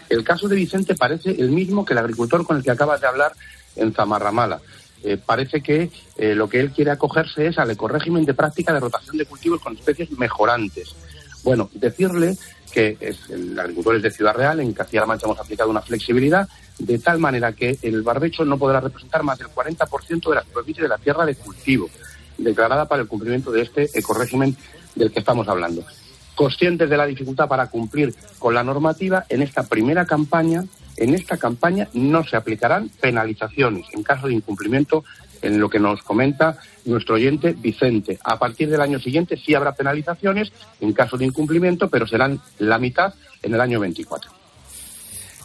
El 0.08 0.24
caso 0.24 0.48
de 0.48 0.56
Vicente 0.56 0.94
parece 0.94 1.30
el 1.30 1.50
mismo 1.50 1.84
que 1.84 1.92
el 1.92 1.98
agricultor 1.98 2.46
con 2.46 2.56
el 2.56 2.62
que 2.62 2.70
acabas 2.70 3.00
de 3.02 3.06
hablar 3.06 3.32
en 3.76 3.92
Zamarramala. 3.92 4.60
Eh, 5.02 5.18
parece 5.18 5.62
que 5.62 5.90
eh, 6.16 6.34
lo 6.34 6.48
que 6.48 6.60
él 6.60 6.72
quiere 6.72 6.90
acogerse 6.90 7.46
es 7.46 7.58
al 7.58 7.70
ecorégimen 7.70 8.24
de 8.24 8.34
práctica 8.34 8.72
de 8.72 8.80
rotación 8.80 9.16
de 9.18 9.26
cultivos 9.26 9.60
con 9.60 9.76
especies 9.76 10.10
mejorantes. 10.12 10.94
Bueno, 11.42 11.70
decirle 11.72 12.36
que 12.70 12.96
es, 13.00 13.28
el 13.30 13.58
agricultor 13.58 13.96
es 13.96 14.02
de 14.02 14.10
Ciudad 14.10 14.34
Real, 14.34 14.60
en 14.60 14.72
Castilla-La 14.72 15.06
Mancha 15.06 15.26
hemos 15.26 15.38
aplicado 15.38 15.70
una 15.70 15.82
flexibilidad 15.82 16.48
de 16.78 16.98
tal 16.98 17.18
manera 17.18 17.52
que 17.52 17.78
el 17.82 18.02
barbecho 18.02 18.44
no 18.44 18.58
podrá 18.58 18.80
representar 18.80 19.22
más 19.22 19.38
del 19.38 19.48
40% 19.48 20.28
de 20.28 20.34
la 20.34 20.42
superficie 20.42 20.82
de 20.82 20.88
la 20.88 20.98
tierra 20.98 21.26
de 21.26 21.34
cultivo, 21.34 21.88
declarada 22.38 22.88
para 22.88 23.02
el 23.02 23.08
cumplimiento 23.08 23.52
de 23.52 23.62
este 23.62 23.90
ecorégimen 23.94 24.56
del 24.94 25.12
que 25.12 25.20
estamos 25.20 25.46
hablando. 25.48 25.84
Conscientes 26.34 26.88
de 26.88 26.96
la 26.96 27.06
dificultad 27.06 27.48
para 27.48 27.66
cumplir 27.68 28.14
con 28.38 28.54
la 28.54 28.64
normativa, 28.64 29.26
en 29.28 29.42
esta 29.42 29.64
primera 29.64 30.06
campaña, 30.06 30.64
en 30.96 31.14
esta 31.14 31.36
campaña 31.36 31.88
no 31.92 32.24
se 32.24 32.36
aplicarán 32.36 32.90
penalizaciones 33.00 33.86
en 33.92 34.02
caso 34.02 34.26
de 34.26 34.34
incumplimiento 34.34 35.04
en 35.42 35.58
lo 35.58 35.68
que 35.68 35.78
nos 35.78 36.02
comenta 36.02 36.56
nuestro 36.84 37.16
oyente 37.16 37.54
Vicente. 37.58 38.18
A 38.24 38.38
partir 38.38 38.70
del 38.70 38.80
año 38.80 38.98
siguiente 38.98 39.36
sí 39.36 39.54
habrá 39.54 39.72
penalizaciones 39.72 40.52
en 40.80 40.92
caso 40.92 41.16
de 41.16 41.26
incumplimiento, 41.26 41.88
pero 41.88 42.06
serán 42.06 42.40
la 42.58 42.78
mitad 42.78 43.14
en 43.42 43.54
el 43.54 43.60
año 43.60 43.80
24. 43.80 44.30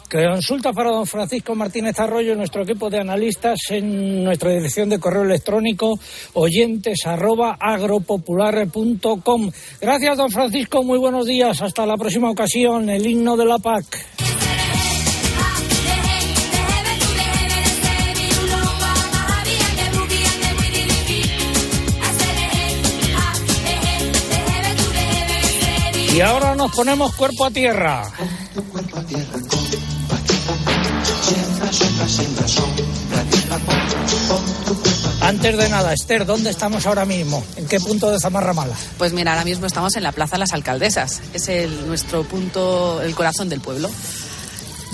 Consulta 0.08 0.72
para 0.72 0.90
don 0.90 1.04
Francisco 1.04 1.56
Martínez 1.56 1.98
Arroyo, 1.98 2.36
nuestro 2.36 2.62
equipo 2.62 2.88
de 2.88 3.00
analistas, 3.00 3.58
en 3.70 4.22
nuestra 4.22 4.50
dirección 4.50 4.88
de 4.88 5.00
correo 5.00 5.24
electrónico 5.24 5.98
oyentes 6.34 7.00
agropopular.com. 7.04 9.50
Gracias, 9.80 10.16
don 10.16 10.30
Francisco. 10.30 10.84
Muy 10.84 10.98
buenos 10.98 11.26
días. 11.26 11.60
Hasta 11.60 11.84
la 11.84 11.96
próxima 11.96 12.30
ocasión. 12.30 12.88
El 12.88 13.04
himno 13.04 13.36
de 13.36 13.46
la 13.46 13.58
PAC. 13.58 14.45
Y 26.12 26.20
ahora 26.20 26.54
nos 26.54 26.72
ponemos 26.72 27.14
cuerpo 27.14 27.44
a 27.44 27.50
tierra. 27.50 28.10
Antes 35.20 35.56
de 35.56 35.68
nada, 35.68 35.92
Esther, 35.92 36.24
¿dónde 36.24 36.50
estamos 36.50 36.86
ahora 36.86 37.04
mismo? 37.04 37.44
¿En 37.56 37.66
qué 37.66 37.80
punto 37.80 38.10
de 38.10 38.20
Zamarramala? 38.20 38.74
Pues 38.96 39.12
mira, 39.12 39.32
ahora 39.32 39.44
mismo 39.44 39.66
estamos 39.66 39.96
en 39.96 40.04
la 40.04 40.12
Plaza 40.12 40.38
Las 40.38 40.52
Alcaldesas. 40.52 41.20
Es 41.34 41.48
el, 41.48 41.88
nuestro 41.88 42.22
punto, 42.22 43.02
el 43.02 43.14
corazón 43.14 43.48
del 43.48 43.60
pueblo. 43.60 43.90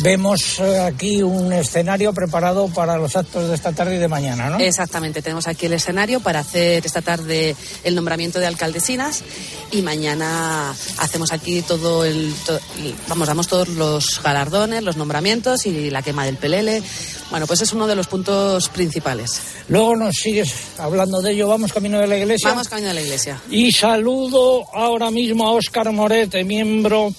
Vemos 0.03 0.59
eh, 0.59 0.81
aquí 0.81 1.23
un 1.23 1.53
escenario 1.53 2.13
preparado 2.13 2.67
para 2.67 2.97
los 2.99 3.15
actos 3.15 3.49
de 3.49 3.55
esta 3.55 3.71
tarde 3.73 3.95
y 3.95 3.99
de 3.99 4.09
mañana, 4.09 4.51
¿no? 4.51 4.59
Exactamente, 4.59 5.23
tenemos 5.23 5.47
aquí 5.47 5.67
el 5.67 5.75
escenario 5.75 6.19
para 6.19 6.41
hacer 6.41 6.85
esta 6.85 7.03
tarde 7.03 7.55
el 7.85 7.95
nombramiento 7.95 8.41
de 8.41 8.47
alcaldesinas 8.47 9.23
y 9.71 9.81
mañana 9.83 10.75
hacemos 10.99 11.31
aquí 11.31 11.63
todo 11.63 12.05
el, 12.05 12.35
to- 12.45 12.59
vamos, 13.07 13.29
damos 13.29 13.47
todos 13.47 13.69
los 13.69 14.21
galardones, 14.25 14.83
los 14.83 14.97
nombramientos 14.97 15.67
y 15.67 15.89
la 15.91 16.03
quema 16.03 16.25
del 16.25 16.37
pelele. 16.37 16.83
Bueno, 17.31 17.47
pues 17.47 17.61
es 17.63 17.73
uno 17.73 17.87
de 17.87 17.95
los 17.95 18.09
puntos 18.09 18.69
principales. 18.71 19.41
Luego 19.69 19.95
nos 19.95 20.17
sigues 20.17 20.53
hablando 20.79 21.23
de 21.23 21.31
ello. 21.31 21.47
Vamos 21.47 21.73
camino 21.73 22.01
de 22.01 22.09
la 22.09 22.19
iglesia. 22.19 22.51
Vamos 22.51 22.69
camino 22.69 22.89
de 22.89 22.95
la 22.95 23.03
iglesia. 23.03 23.41
Y 23.51 23.71
saludo 23.71 24.65
ahora 24.75 25.13
mismo 25.13 25.47
a 25.47 25.53
Óscar 25.53 25.93
Morete, 25.93 26.43
miembro 26.45 27.15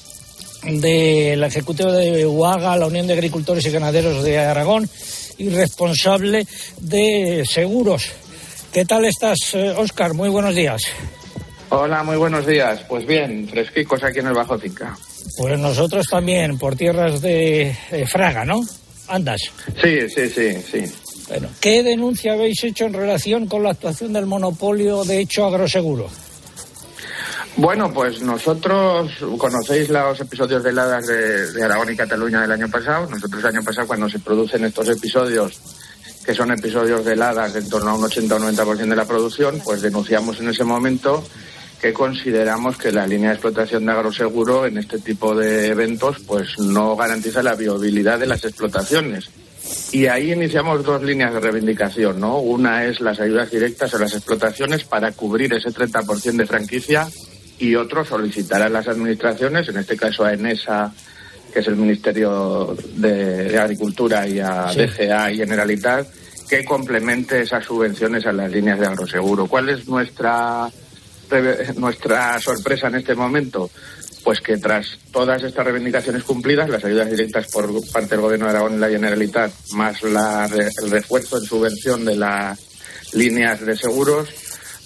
del 0.66 1.44
Ejecutivo 1.44 1.92
de 1.92 2.26
UAGA, 2.26 2.78
la 2.78 2.88
Unión 2.88 3.08
de 3.08 3.14
Agricultores 3.14 3.66
y 3.66 3.72
Ganaderos 3.72 4.24
de 4.24 4.40
Aragón, 4.40 4.90
y 5.38 5.50
responsable 5.50 6.46
de 6.80 7.44
seguros. 7.48 8.12
¿Qué 8.72 8.86
tal 8.86 9.06
estás, 9.06 9.38
Óscar? 9.78 10.14
Muy 10.14 10.30
buenos 10.30 10.56
días. 10.56 10.82
Hola, 11.70 12.04
muy 12.04 12.18
buenos 12.18 12.46
días. 12.46 12.82
Pues 12.88 13.06
bien, 13.06 13.48
fresquicos 13.48 14.04
aquí 14.04 14.20
en 14.20 14.28
el 14.28 14.34
Bajo 14.34 14.58
Cinca. 14.58 14.98
Pues 15.38 15.58
nosotros 15.58 16.06
también, 16.10 16.58
por 16.58 16.76
tierras 16.76 17.22
de, 17.22 17.76
de 17.90 18.06
Fraga, 18.06 18.46
¿no? 18.46 18.62
Andas. 19.08 19.42
Sí, 19.82 20.10
sí, 20.10 20.30
sí, 20.30 20.54
sí. 20.72 20.94
Bueno, 21.28 21.50
¿qué 21.60 21.84
denuncia 21.84 22.34
habéis 22.34 22.64
hecho 22.64 22.86
en 22.86 22.94
relación 22.94 23.48
con 23.48 23.64
la 23.64 23.72
actuación 23.72 24.14
del 24.14 24.26
monopolio 24.26 25.04
de 25.04 25.20
hecho 25.20 25.46
agroseguro? 25.46 26.10
Bueno, 27.64 27.94
pues 27.94 28.22
nosotros 28.22 29.10
conocéis 29.38 29.88
los 29.88 30.20
episodios 30.20 30.62
de 30.62 30.72
heladas 30.72 31.08
de, 31.08 31.64
Aragón 31.64 31.94
y 31.94 31.96
Cataluña 31.96 32.42
del 32.42 32.52
año 32.52 32.68
pasado. 32.68 33.08
Nosotros 33.10 33.42
el 33.42 33.56
año 33.56 33.64
pasado 33.64 33.88
cuando 33.88 34.10
se 34.10 34.20
producen 34.20 34.66
estos 34.66 34.90
episodios, 34.90 35.62
que 36.26 36.36
son 36.36 36.52
episodios 36.52 37.06
de 37.06 37.14
heladas 37.14 37.54
de 37.54 37.62
en 37.62 37.70
torno 37.70 37.92
a 37.92 37.94
un 37.94 38.04
80 38.04 38.36
o 38.36 38.40
90% 38.40 38.76
de 38.76 38.96
la 38.98 39.06
producción, 39.06 39.62
pues 39.64 39.82
denunciamos 39.82 40.42
en 40.42 40.50
ese 40.50 40.66
momento 40.66 41.24
que 41.80 41.94
consideramos 41.94 42.76
que 42.76 42.92
la 42.92 43.08
línea 43.08 43.30
de 43.30 43.36
explotación 43.36 43.86
de 43.86 43.94
agroseguro 43.94 44.66
en 44.66 44.80
este 44.80 45.00
tipo 45.00 45.34
de 45.34 45.68
eventos 45.70 46.18
pues 46.28 46.60
no 46.60 46.98
garantiza 46.98 47.42
la 47.42 47.56
viabilidad 47.56 48.20
de 48.20 48.28
las 48.28 48.44
explotaciones. 48.44 49.30
Y 49.94 50.08
ahí 50.08 50.34
iniciamos 50.34 50.84
dos 50.84 51.02
líneas 51.02 51.34
de 51.34 51.40
reivindicación, 51.40 52.20
¿no? 52.20 52.40
Una 52.40 52.84
es 52.84 53.00
las 53.00 53.22
ayudas 53.22 53.50
directas 53.50 53.94
a 53.94 54.00
las 54.00 54.14
explotaciones 54.14 54.84
para 54.84 55.14
cubrir 55.14 55.54
ese 55.54 55.70
30% 55.70 56.36
de 56.36 56.46
franquicia 56.46 57.08
y 57.60 57.76
otro 57.76 58.04
solicitar 58.04 58.62
a 58.62 58.70
las 58.70 58.88
administraciones, 58.88 59.68
en 59.70 59.78
este 59.78 59.96
caso 59.96 60.24
a 60.26 60.34
ENESA, 60.34 60.94
que 61.54 61.60
es 61.60 61.68
el 61.68 61.76
Ministerio 61.76 62.76
de, 62.96 63.46
de 63.50 63.60
Agricultura, 63.60 64.28
y 64.28 64.40
a 64.40 64.70
Sí. 64.74 64.80
DGA 64.80 65.32
y 65.32 65.38
Generalitat, 65.38 66.08
que 66.50 66.66
complemente 66.66 67.42
esas 67.42 67.64
subvenciones 67.66 68.26
a 68.26 68.34
las 68.34 68.52
líneas 68.52 68.80
de 68.80 68.88
agroseguro. 68.88 69.48
¿Cuál 69.48 69.70
es 69.70 69.88
nuestra, 69.88 70.68
nuestra 71.78 72.40
sorpresa 72.40 72.88
en 72.88 72.96
este 72.96 73.16
momento? 73.16 73.70
Pues 74.24 74.40
que 74.40 74.58
tras 74.58 74.98
todas 75.12 75.44
estas 75.44 75.66
reivindicaciones 75.66 76.24
cumplidas, 76.24 76.70
las 76.70 76.84
ayudas 76.86 77.10
directas 77.10 77.48
por 77.52 77.70
parte 77.92 78.12
del 78.12 78.22
Gobierno 78.22 78.46
de 78.46 78.52
Aragón 78.52 78.76
y 78.76 78.80
la 78.80 78.90
Generalitat, 78.90 79.52
más 79.74 80.02
la 80.04 80.46
el 80.46 80.92
refuerzo 80.92 81.38
en 81.38 81.44
subvención 81.44 82.06
de 82.06 82.16
las 82.16 82.60
líneas 83.14 83.66
de 83.66 83.76
seguros, 83.76 84.30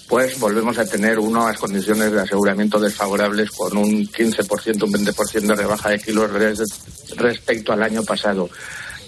pues 0.08 0.38
volvemos 0.40 0.78
a 0.78 0.86
tener 0.86 1.18
unas 1.18 1.58
condiciones 1.58 2.10
de 2.12 2.20
aseguramiento 2.22 2.80
desfavorables 2.80 3.50
con 3.50 3.76
un 3.76 4.06
15%, 4.06 4.82
un 4.84 4.92
20% 4.92 5.46
de 5.46 5.54
rebaja 5.54 5.90
de 5.90 5.98
kilos 5.98 6.30
res- 6.32 6.62
respecto 7.16 7.72
al 7.72 7.82
año 7.82 8.02
pasado. 8.04 8.48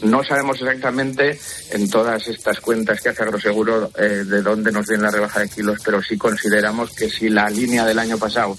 No 0.03 0.25
sabemos 0.25 0.59
exactamente 0.61 1.39
en 1.71 1.91
todas 1.91 2.27
estas 2.29 2.61
cuentas 2.61 3.01
que 3.01 3.11
hace 3.11 3.23
Agroseguro 3.23 3.91
eh, 3.99 4.25
de 4.27 4.41
dónde 4.43 4.73
nos 4.73 4.87
viene 4.87 5.03
la 5.05 5.11
rebaja 5.11 5.41
de 5.41 5.49
kilos, 5.49 5.79
pero 5.85 6.03
sí 6.03 6.17
consideramos 6.17 6.91
que 6.91 7.11
si 7.11 7.29
la 7.29 7.49
línea 7.51 7.85
del 7.85 7.99
año 7.99 8.17
pasado 8.17 8.57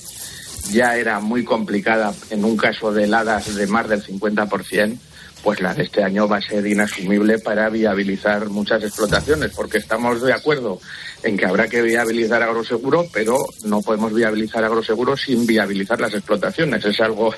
ya 0.71 0.95
era 0.97 1.19
muy 1.19 1.43
complicada 1.43 2.13
en 2.29 2.45
un 2.45 2.55
caso 2.57 2.91
de 2.93 3.05
heladas 3.05 3.55
de 3.55 3.65
más 3.67 3.89
del 3.89 4.03
50%, 4.03 4.97
pues 5.43 5.61
la 5.61 5.73
de 5.73 5.83
este 5.83 6.03
año 6.03 6.27
va 6.27 6.37
a 6.37 6.41
ser 6.41 6.65
inasumible 6.65 7.39
para 7.39 7.69
viabilizar 7.69 8.49
muchas 8.49 8.83
explotaciones, 8.83 9.51
porque 9.55 9.79
estamos 9.79 10.21
de 10.21 10.33
acuerdo 10.33 10.79
en 11.23 11.37
que 11.37 11.45
habrá 11.45 11.67
que 11.67 11.81
viabilizar 11.81 12.41
agroseguro, 12.43 13.07
pero 13.11 13.37
no 13.63 13.81
podemos 13.81 14.13
viabilizar 14.13 14.63
agroseguro 14.63 15.17
sin 15.17 15.45
viabilizar 15.45 15.99
las 15.99 16.13
explotaciones. 16.13 16.83
Es 16.85 16.99
algo 16.99 17.33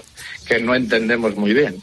que 0.45 0.59
no 0.59 0.75
entendemos 0.75 1.35
muy 1.35 1.53
bien. 1.53 1.81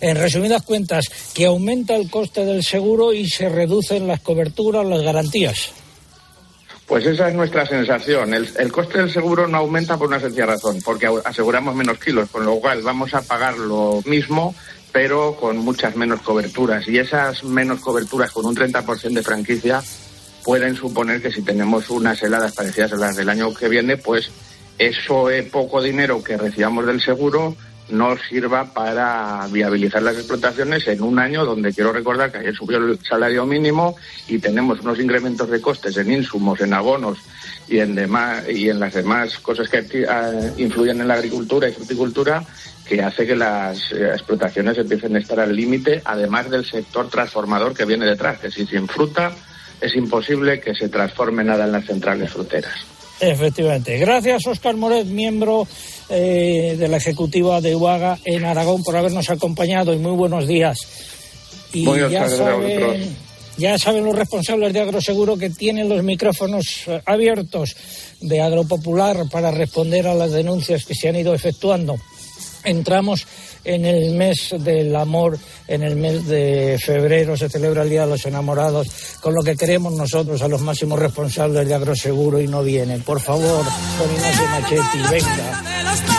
En 0.00 0.16
resumidas 0.16 0.62
cuentas, 0.62 1.06
que 1.34 1.46
aumenta 1.46 1.96
el 1.96 2.10
coste 2.10 2.44
del 2.44 2.62
seguro 2.62 3.12
y 3.12 3.28
se 3.28 3.48
reducen 3.48 4.06
las 4.06 4.20
coberturas, 4.20 4.84
las 4.84 5.02
garantías. 5.02 5.72
Pues 6.94 7.06
esa 7.06 7.28
es 7.28 7.34
nuestra 7.34 7.66
sensación. 7.66 8.32
El, 8.34 8.70
coste 8.70 8.98
del 8.98 9.10
seguro 9.10 9.48
no 9.48 9.58
aumenta 9.58 9.96
por 9.96 10.06
una 10.06 10.20
sencilla 10.20 10.46
razón, 10.46 10.78
porque 10.84 11.10
aseguramos 11.24 11.74
menos 11.74 11.98
kilos, 11.98 12.30
con 12.30 12.44
lo 12.44 12.60
cual 12.60 12.82
vamos 12.82 13.14
a 13.14 13.22
pagar 13.22 13.58
lo 13.58 14.00
mismo, 14.06 14.54
pero 14.92 15.34
con 15.34 15.56
muchas 15.56 15.96
menos 15.96 16.20
coberturas. 16.20 16.86
Y 16.86 16.98
esas 16.98 17.42
menos 17.42 17.80
coberturas 17.80 18.30
con 18.30 18.46
un 18.46 18.54
30% 18.54 19.12
de 19.12 19.22
franquicia 19.24 19.82
pueden 20.44 20.76
suponer 20.76 21.20
que 21.20 21.32
si 21.32 21.42
tenemos 21.42 21.90
unas 21.90 22.22
heladas 22.22 22.52
parecidas 22.52 22.92
a 22.92 22.96
las 22.96 23.16
del 23.16 23.28
año 23.28 23.52
que 23.52 23.68
viene, 23.68 23.96
pues 23.96 24.30
eso 24.78 25.30
eh, 25.30 25.42
poco 25.42 25.82
dinero 25.82 26.22
que 26.22 26.36
recibamos 26.36 26.86
del 26.86 27.00
seguro 27.00 27.56
nos 27.88 28.20
sirva 28.22 28.72
para 28.72 29.46
viabilizar 29.50 30.02
las 30.02 30.16
explotaciones 30.16 30.86
en 30.88 31.02
un 31.02 31.18
año 31.18 31.44
donde 31.44 31.72
quiero 31.72 31.92
recordar 31.92 32.32
que 32.32 32.38
ayer 32.38 32.54
subió 32.54 32.78
el 32.78 32.98
salario 33.00 33.44
mínimo 33.44 33.96
y 34.26 34.38
tenemos 34.38 34.80
unos 34.80 34.98
incrementos 34.98 35.50
de 35.50 35.60
costes 35.60 35.96
en 35.98 36.10
insumos, 36.10 36.60
en 36.60 36.72
abonos 36.72 37.18
y 37.68 37.78
en 37.78 37.94
demás 37.94 38.48
y 38.48 38.70
en 38.70 38.80
las 38.80 38.94
demás 38.94 39.38
cosas 39.38 39.68
que 39.68 39.84
eh, 39.92 40.52
influyen 40.56 41.00
en 41.00 41.08
la 41.08 41.14
agricultura 41.14 41.68
y 41.68 41.72
fruticultura 41.72 42.42
que 42.86 43.02
hace 43.02 43.26
que 43.26 43.36
las 43.36 43.92
eh, 43.92 44.10
explotaciones 44.12 44.78
empiecen 44.78 45.16
a 45.16 45.18
estar 45.18 45.40
al 45.40 45.54
límite, 45.54 46.02
además 46.04 46.50
del 46.50 46.64
sector 46.64 47.08
transformador 47.08 47.74
que 47.74 47.84
viene 47.84 48.06
detrás, 48.06 48.38
que 48.38 48.50
si 48.50 48.66
sin 48.66 48.88
fruta 48.88 49.32
es 49.80 49.94
imposible 49.94 50.60
que 50.60 50.74
se 50.74 50.88
transforme 50.88 51.44
nada 51.44 51.64
en 51.64 51.72
las 51.72 51.86
centrales 51.86 52.30
fruteras. 52.30 52.93
Efectivamente. 53.20 53.98
Gracias, 53.98 54.46
Óscar 54.46 54.76
Moret, 54.76 55.06
miembro 55.06 55.66
eh, 56.08 56.76
de 56.78 56.88
la 56.88 56.96
ejecutiva 56.96 57.60
de 57.60 57.76
UAGA 57.76 58.18
en 58.24 58.44
Aragón, 58.44 58.82
por 58.82 58.96
habernos 58.96 59.30
acompañado 59.30 59.94
y 59.94 59.98
muy 59.98 60.12
buenos 60.12 60.46
días. 60.46 60.78
Y 61.72 61.84
ya 61.84 62.28
saben, 62.28 63.16
ya 63.56 63.78
saben 63.78 64.04
los 64.04 64.16
responsables 64.16 64.72
de 64.72 64.80
Agroseguro 64.80 65.36
que 65.36 65.50
tienen 65.50 65.88
los 65.88 66.02
micrófonos 66.02 66.84
eh, 66.86 67.00
abiertos 67.06 67.76
de 68.20 68.40
Agropopular 68.40 69.28
para 69.30 69.50
responder 69.50 70.06
a 70.06 70.14
las 70.14 70.32
denuncias 70.32 70.84
que 70.84 70.94
se 70.94 71.08
han 71.08 71.16
ido 71.16 71.34
efectuando. 71.34 71.96
Entramos 72.64 73.26
en 73.64 73.84
el 73.84 74.14
mes 74.14 74.54
del 74.58 74.94
amor, 74.96 75.38
en 75.68 75.82
el 75.82 75.96
mes 75.96 76.26
de 76.26 76.78
febrero 76.84 77.36
se 77.36 77.48
celebra 77.48 77.82
el 77.82 77.90
Día 77.90 78.02
de 78.02 78.12
los 78.12 78.26
Enamorados, 78.26 78.88
con 79.20 79.34
lo 79.34 79.42
que 79.42 79.56
queremos 79.56 79.92
nosotros 79.92 80.42
a 80.42 80.48
los 80.48 80.60
máximos 80.62 80.98
responsables 80.98 81.66
de 81.68 81.74
Agroseguro 81.74 82.40
y 82.40 82.46
no 82.46 82.62
vienen. 82.62 83.02
Por 83.02 83.20
favor, 83.20 83.64
don 83.98 84.14
Ignacio 84.14 84.46
Machetti, 84.48 84.98
venga. 85.10 86.13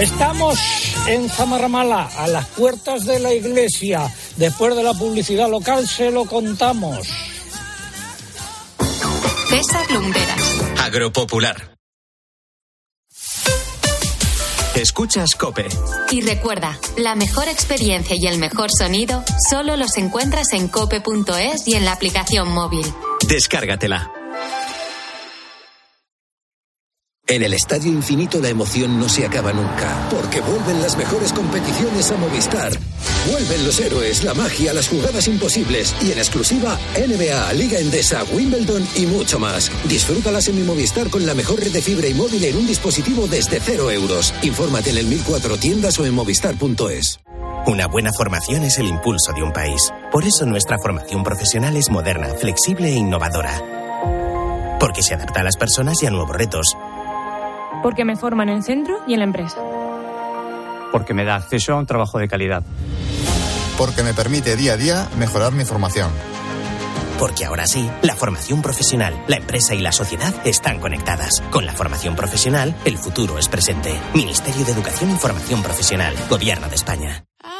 Estamos 0.00 0.58
en 1.08 1.28
Zamarramala, 1.28 2.08
a 2.16 2.28
las 2.28 2.46
puertas 2.46 3.04
de 3.04 3.18
la 3.18 3.34
iglesia. 3.34 4.08
Después 4.36 4.76
de 4.76 4.84
la 4.84 4.94
publicidad 4.94 5.50
local 5.50 5.88
se 5.88 6.12
lo 6.12 6.24
contamos. 6.24 6.98
César 9.48 9.90
Lumberas. 9.90 10.62
Agropopular. 10.80 11.74
Escuchas 14.76 15.34
Cope. 15.34 15.66
Y 16.12 16.20
recuerda, 16.20 16.78
la 16.96 17.16
mejor 17.16 17.48
experiencia 17.48 18.14
y 18.14 18.28
el 18.28 18.38
mejor 18.38 18.70
sonido 18.70 19.24
solo 19.50 19.76
los 19.76 19.96
encuentras 19.96 20.52
en 20.52 20.68
cope.es 20.68 21.66
y 21.66 21.74
en 21.74 21.84
la 21.84 21.92
aplicación 21.92 22.52
móvil. 22.52 22.86
Descárgatela. 23.26 24.12
En 27.30 27.42
el 27.42 27.52
Estadio 27.52 27.92
Infinito 27.92 28.40
la 28.40 28.48
emoción 28.48 28.98
no 28.98 29.06
se 29.06 29.26
acaba 29.26 29.52
nunca, 29.52 30.08
porque 30.10 30.40
vuelven 30.40 30.80
las 30.80 30.96
mejores 30.96 31.34
competiciones 31.34 32.10
a 32.10 32.16
Movistar. 32.16 32.72
Vuelven 33.30 33.66
los 33.66 33.78
héroes, 33.80 34.24
la 34.24 34.32
magia, 34.32 34.72
las 34.72 34.88
jugadas 34.88 35.28
imposibles 35.28 35.94
y 36.00 36.10
en 36.12 36.16
exclusiva 36.16 36.78
NBA, 36.96 37.52
Liga 37.52 37.78
Endesa, 37.80 38.24
Wimbledon 38.32 38.88
y 38.96 39.04
mucho 39.04 39.38
más. 39.38 39.70
Disfrútalas 39.84 40.48
en 40.48 40.56
mi 40.56 40.62
Movistar 40.62 41.10
con 41.10 41.26
la 41.26 41.34
mejor 41.34 41.60
red 41.60 41.70
de 41.70 41.82
fibra 41.82 42.08
y 42.08 42.14
móvil 42.14 42.42
en 42.44 42.56
un 42.56 42.66
dispositivo 42.66 43.26
desde 43.26 43.60
cero 43.60 43.90
euros. 43.90 44.32
Infórmate 44.40 44.88
en 44.88 44.96
el 44.96 45.06
1004 45.06 45.58
tiendas 45.58 45.98
o 45.98 46.06
en 46.06 46.14
movistar.es. 46.14 47.20
Una 47.66 47.88
buena 47.88 48.10
formación 48.14 48.64
es 48.64 48.78
el 48.78 48.86
impulso 48.86 49.34
de 49.34 49.42
un 49.42 49.52
país. 49.52 49.92
Por 50.10 50.24
eso 50.24 50.46
nuestra 50.46 50.78
formación 50.78 51.24
profesional 51.24 51.76
es 51.76 51.90
moderna, 51.90 52.28
flexible 52.40 52.88
e 52.88 52.94
innovadora. 52.94 53.62
Porque 54.80 55.02
se 55.02 55.12
adapta 55.12 55.40
a 55.40 55.44
las 55.44 55.58
personas 55.58 56.02
y 56.02 56.06
a 56.06 56.10
nuevos 56.10 56.34
retos. 56.34 56.74
Porque 57.82 58.04
me 58.04 58.16
forman 58.16 58.48
en 58.48 58.56
el 58.56 58.62
centro 58.62 58.98
y 59.06 59.14
en 59.14 59.20
la 59.20 59.24
empresa. 59.24 59.60
porque 60.90 61.12
me 61.12 61.24
da 61.24 61.36
acceso 61.36 61.74
a 61.74 61.76
un 61.76 61.86
trabajo 61.86 62.18
de 62.18 62.28
calidad. 62.28 62.62
Porque 63.76 64.02
me 64.02 64.14
permite 64.14 64.56
día 64.56 64.72
a 64.72 64.76
día 64.76 65.08
mejorar 65.18 65.52
mi 65.52 65.64
formación. 65.64 66.10
Porque 67.18 67.44
ahora 67.44 67.66
sí, 67.66 67.90
la 68.02 68.14
formación 68.14 68.62
profesional, 68.62 69.12
la 69.26 69.36
empresa 69.36 69.74
y 69.74 69.80
la 69.80 69.92
sociedad 69.92 70.32
están 70.44 70.80
conectadas. 70.80 71.42
Con 71.50 71.66
la 71.66 71.72
formación 71.74 72.16
profesional, 72.16 72.74
el 72.84 72.96
futuro 72.96 73.38
es 73.38 73.48
presente. 73.48 73.92
Ministerio 74.14 74.64
de 74.64 74.72
Educación 74.72 75.10
y 75.10 75.16
Formación 75.16 75.62
Profesional, 75.62 76.14
Gobierno 76.30 76.68
de 76.68 76.74
España. 76.76 77.24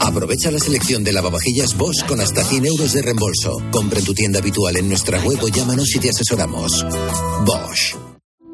Aprovecha 0.00 0.50
la 0.50 0.58
selección 0.58 1.02
de 1.02 1.12
lavavajillas 1.12 1.76
Bosch 1.76 2.04
con 2.06 2.20
hasta 2.20 2.44
100 2.44 2.66
euros 2.66 2.92
de 2.92 3.02
reembolso. 3.02 3.60
Compra 3.70 3.98
en 3.98 4.04
tu 4.04 4.14
tienda 4.14 4.38
habitual 4.38 4.76
en 4.76 4.88
nuestra 4.88 5.20
web 5.20 5.38
o 5.42 5.48
llámanos 5.48 5.94
y 5.96 5.98
te 5.98 6.10
asesoramos. 6.10 6.84
Bosch. 7.44 8.03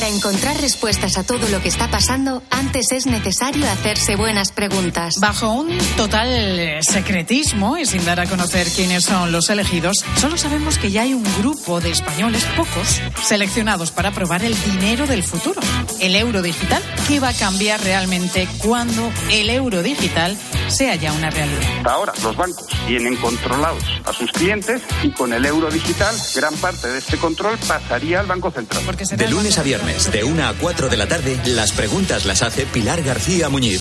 Para 0.00 0.14
encontrar 0.14 0.58
respuestas 0.58 1.18
a 1.18 1.24
todo 1.24 1.46
lo 1.50 1.60
que 1.60 1.68
está 1.68 1.90
pasando, 1.90 2.42
antes 2.48 2.90
es 2.90 3.04
necesario 3.04 3.68
hacerse 3.70 4.16
buenas 4.16 4.50
preguntas. 4.50 5.16
Bajo 5.20 5.52
un 5.52 5.76
total 5.98 6.78
secretismo 6.80 7.76
y 7.76 7.84
sin 7.84 8.02
dar 8.06 8.18
a 8.18 8.24
conocer 8.24 8.66
quiénes 8.74 9.04
son 9.04 9.30
los 9.30 9.50
elegidos, 9.50 10.02
solo 10.16 10.38
sabemos 10.38 10.78
que 10.78 10.90
ya 10.90 11.02
hay 11.02 11.12
un 11.12 11.22
grupo 11.42 11.82
de 11.82 11.90
españoles, 11.90 12.46
pocos, 12.56 12.98
seleccionados 13.22 13.90
para 13.90 14.10
probar 14.10 14.42
el 14.42 14.56
dinero 14.64 15.06
del 15.06 15.22
futuro, 15.22 15.60
el 16.00 16.16
euro 16.16 16.40
digital, 16.40 16.82
que 17.06 17.20
va 17.20 17.28
a 17.28 17.34
cambiar 17.34 17.82
realmente 17.82 18.48
cuando 18.62 19.12
el 19.30 19.50
euro 19.50 19.82
digital 19.82 20.34
sea 20.68 20.94
ya 20.94 21.12
una 21.12 21.28
realidad. 21.28 21.76
Hasta 21.78 21.92
ahora 21.92 22.12
los 22.22 22.36
bancos 22.36 22.66
tienen 22.86 23.16
controlados 23.16 23.84
a 24.06 24.12
sus 24.14 24.30
clientes 24.32 24.80
y 25.02 25.10
con 25.10 25.32
el 25.34 25.44
euro 25.44 25.70
digital 25.70 26.16
gran 26.34 26.54
parte 26.54 26.88
de 26.88 26.98
este 26.98 27.18
control 27.18 27.58
pasaría 27.68 28.20
al 28.20 28.26
Banco 28.26 28.50
Central. 28.50 28.82
De 29.16 29.28
lunes 29.28 29.58
a 29.58 29.62
viernes, 29.90 30.12
de 30.12 30.24
1 30.24 30.46
a 30.46 30.54
4 30.54 30.88
de 30.88 30.96
la 30.96 31.06
tarde, 31.06 31.40
las 31.44 31.72
preguntas 31.72 32.24
las 32.24 32.42
hace 32.42 32.66
Pilar 32.66 33.02
García 33.02 33.48
Muñiz. 33.48 33.68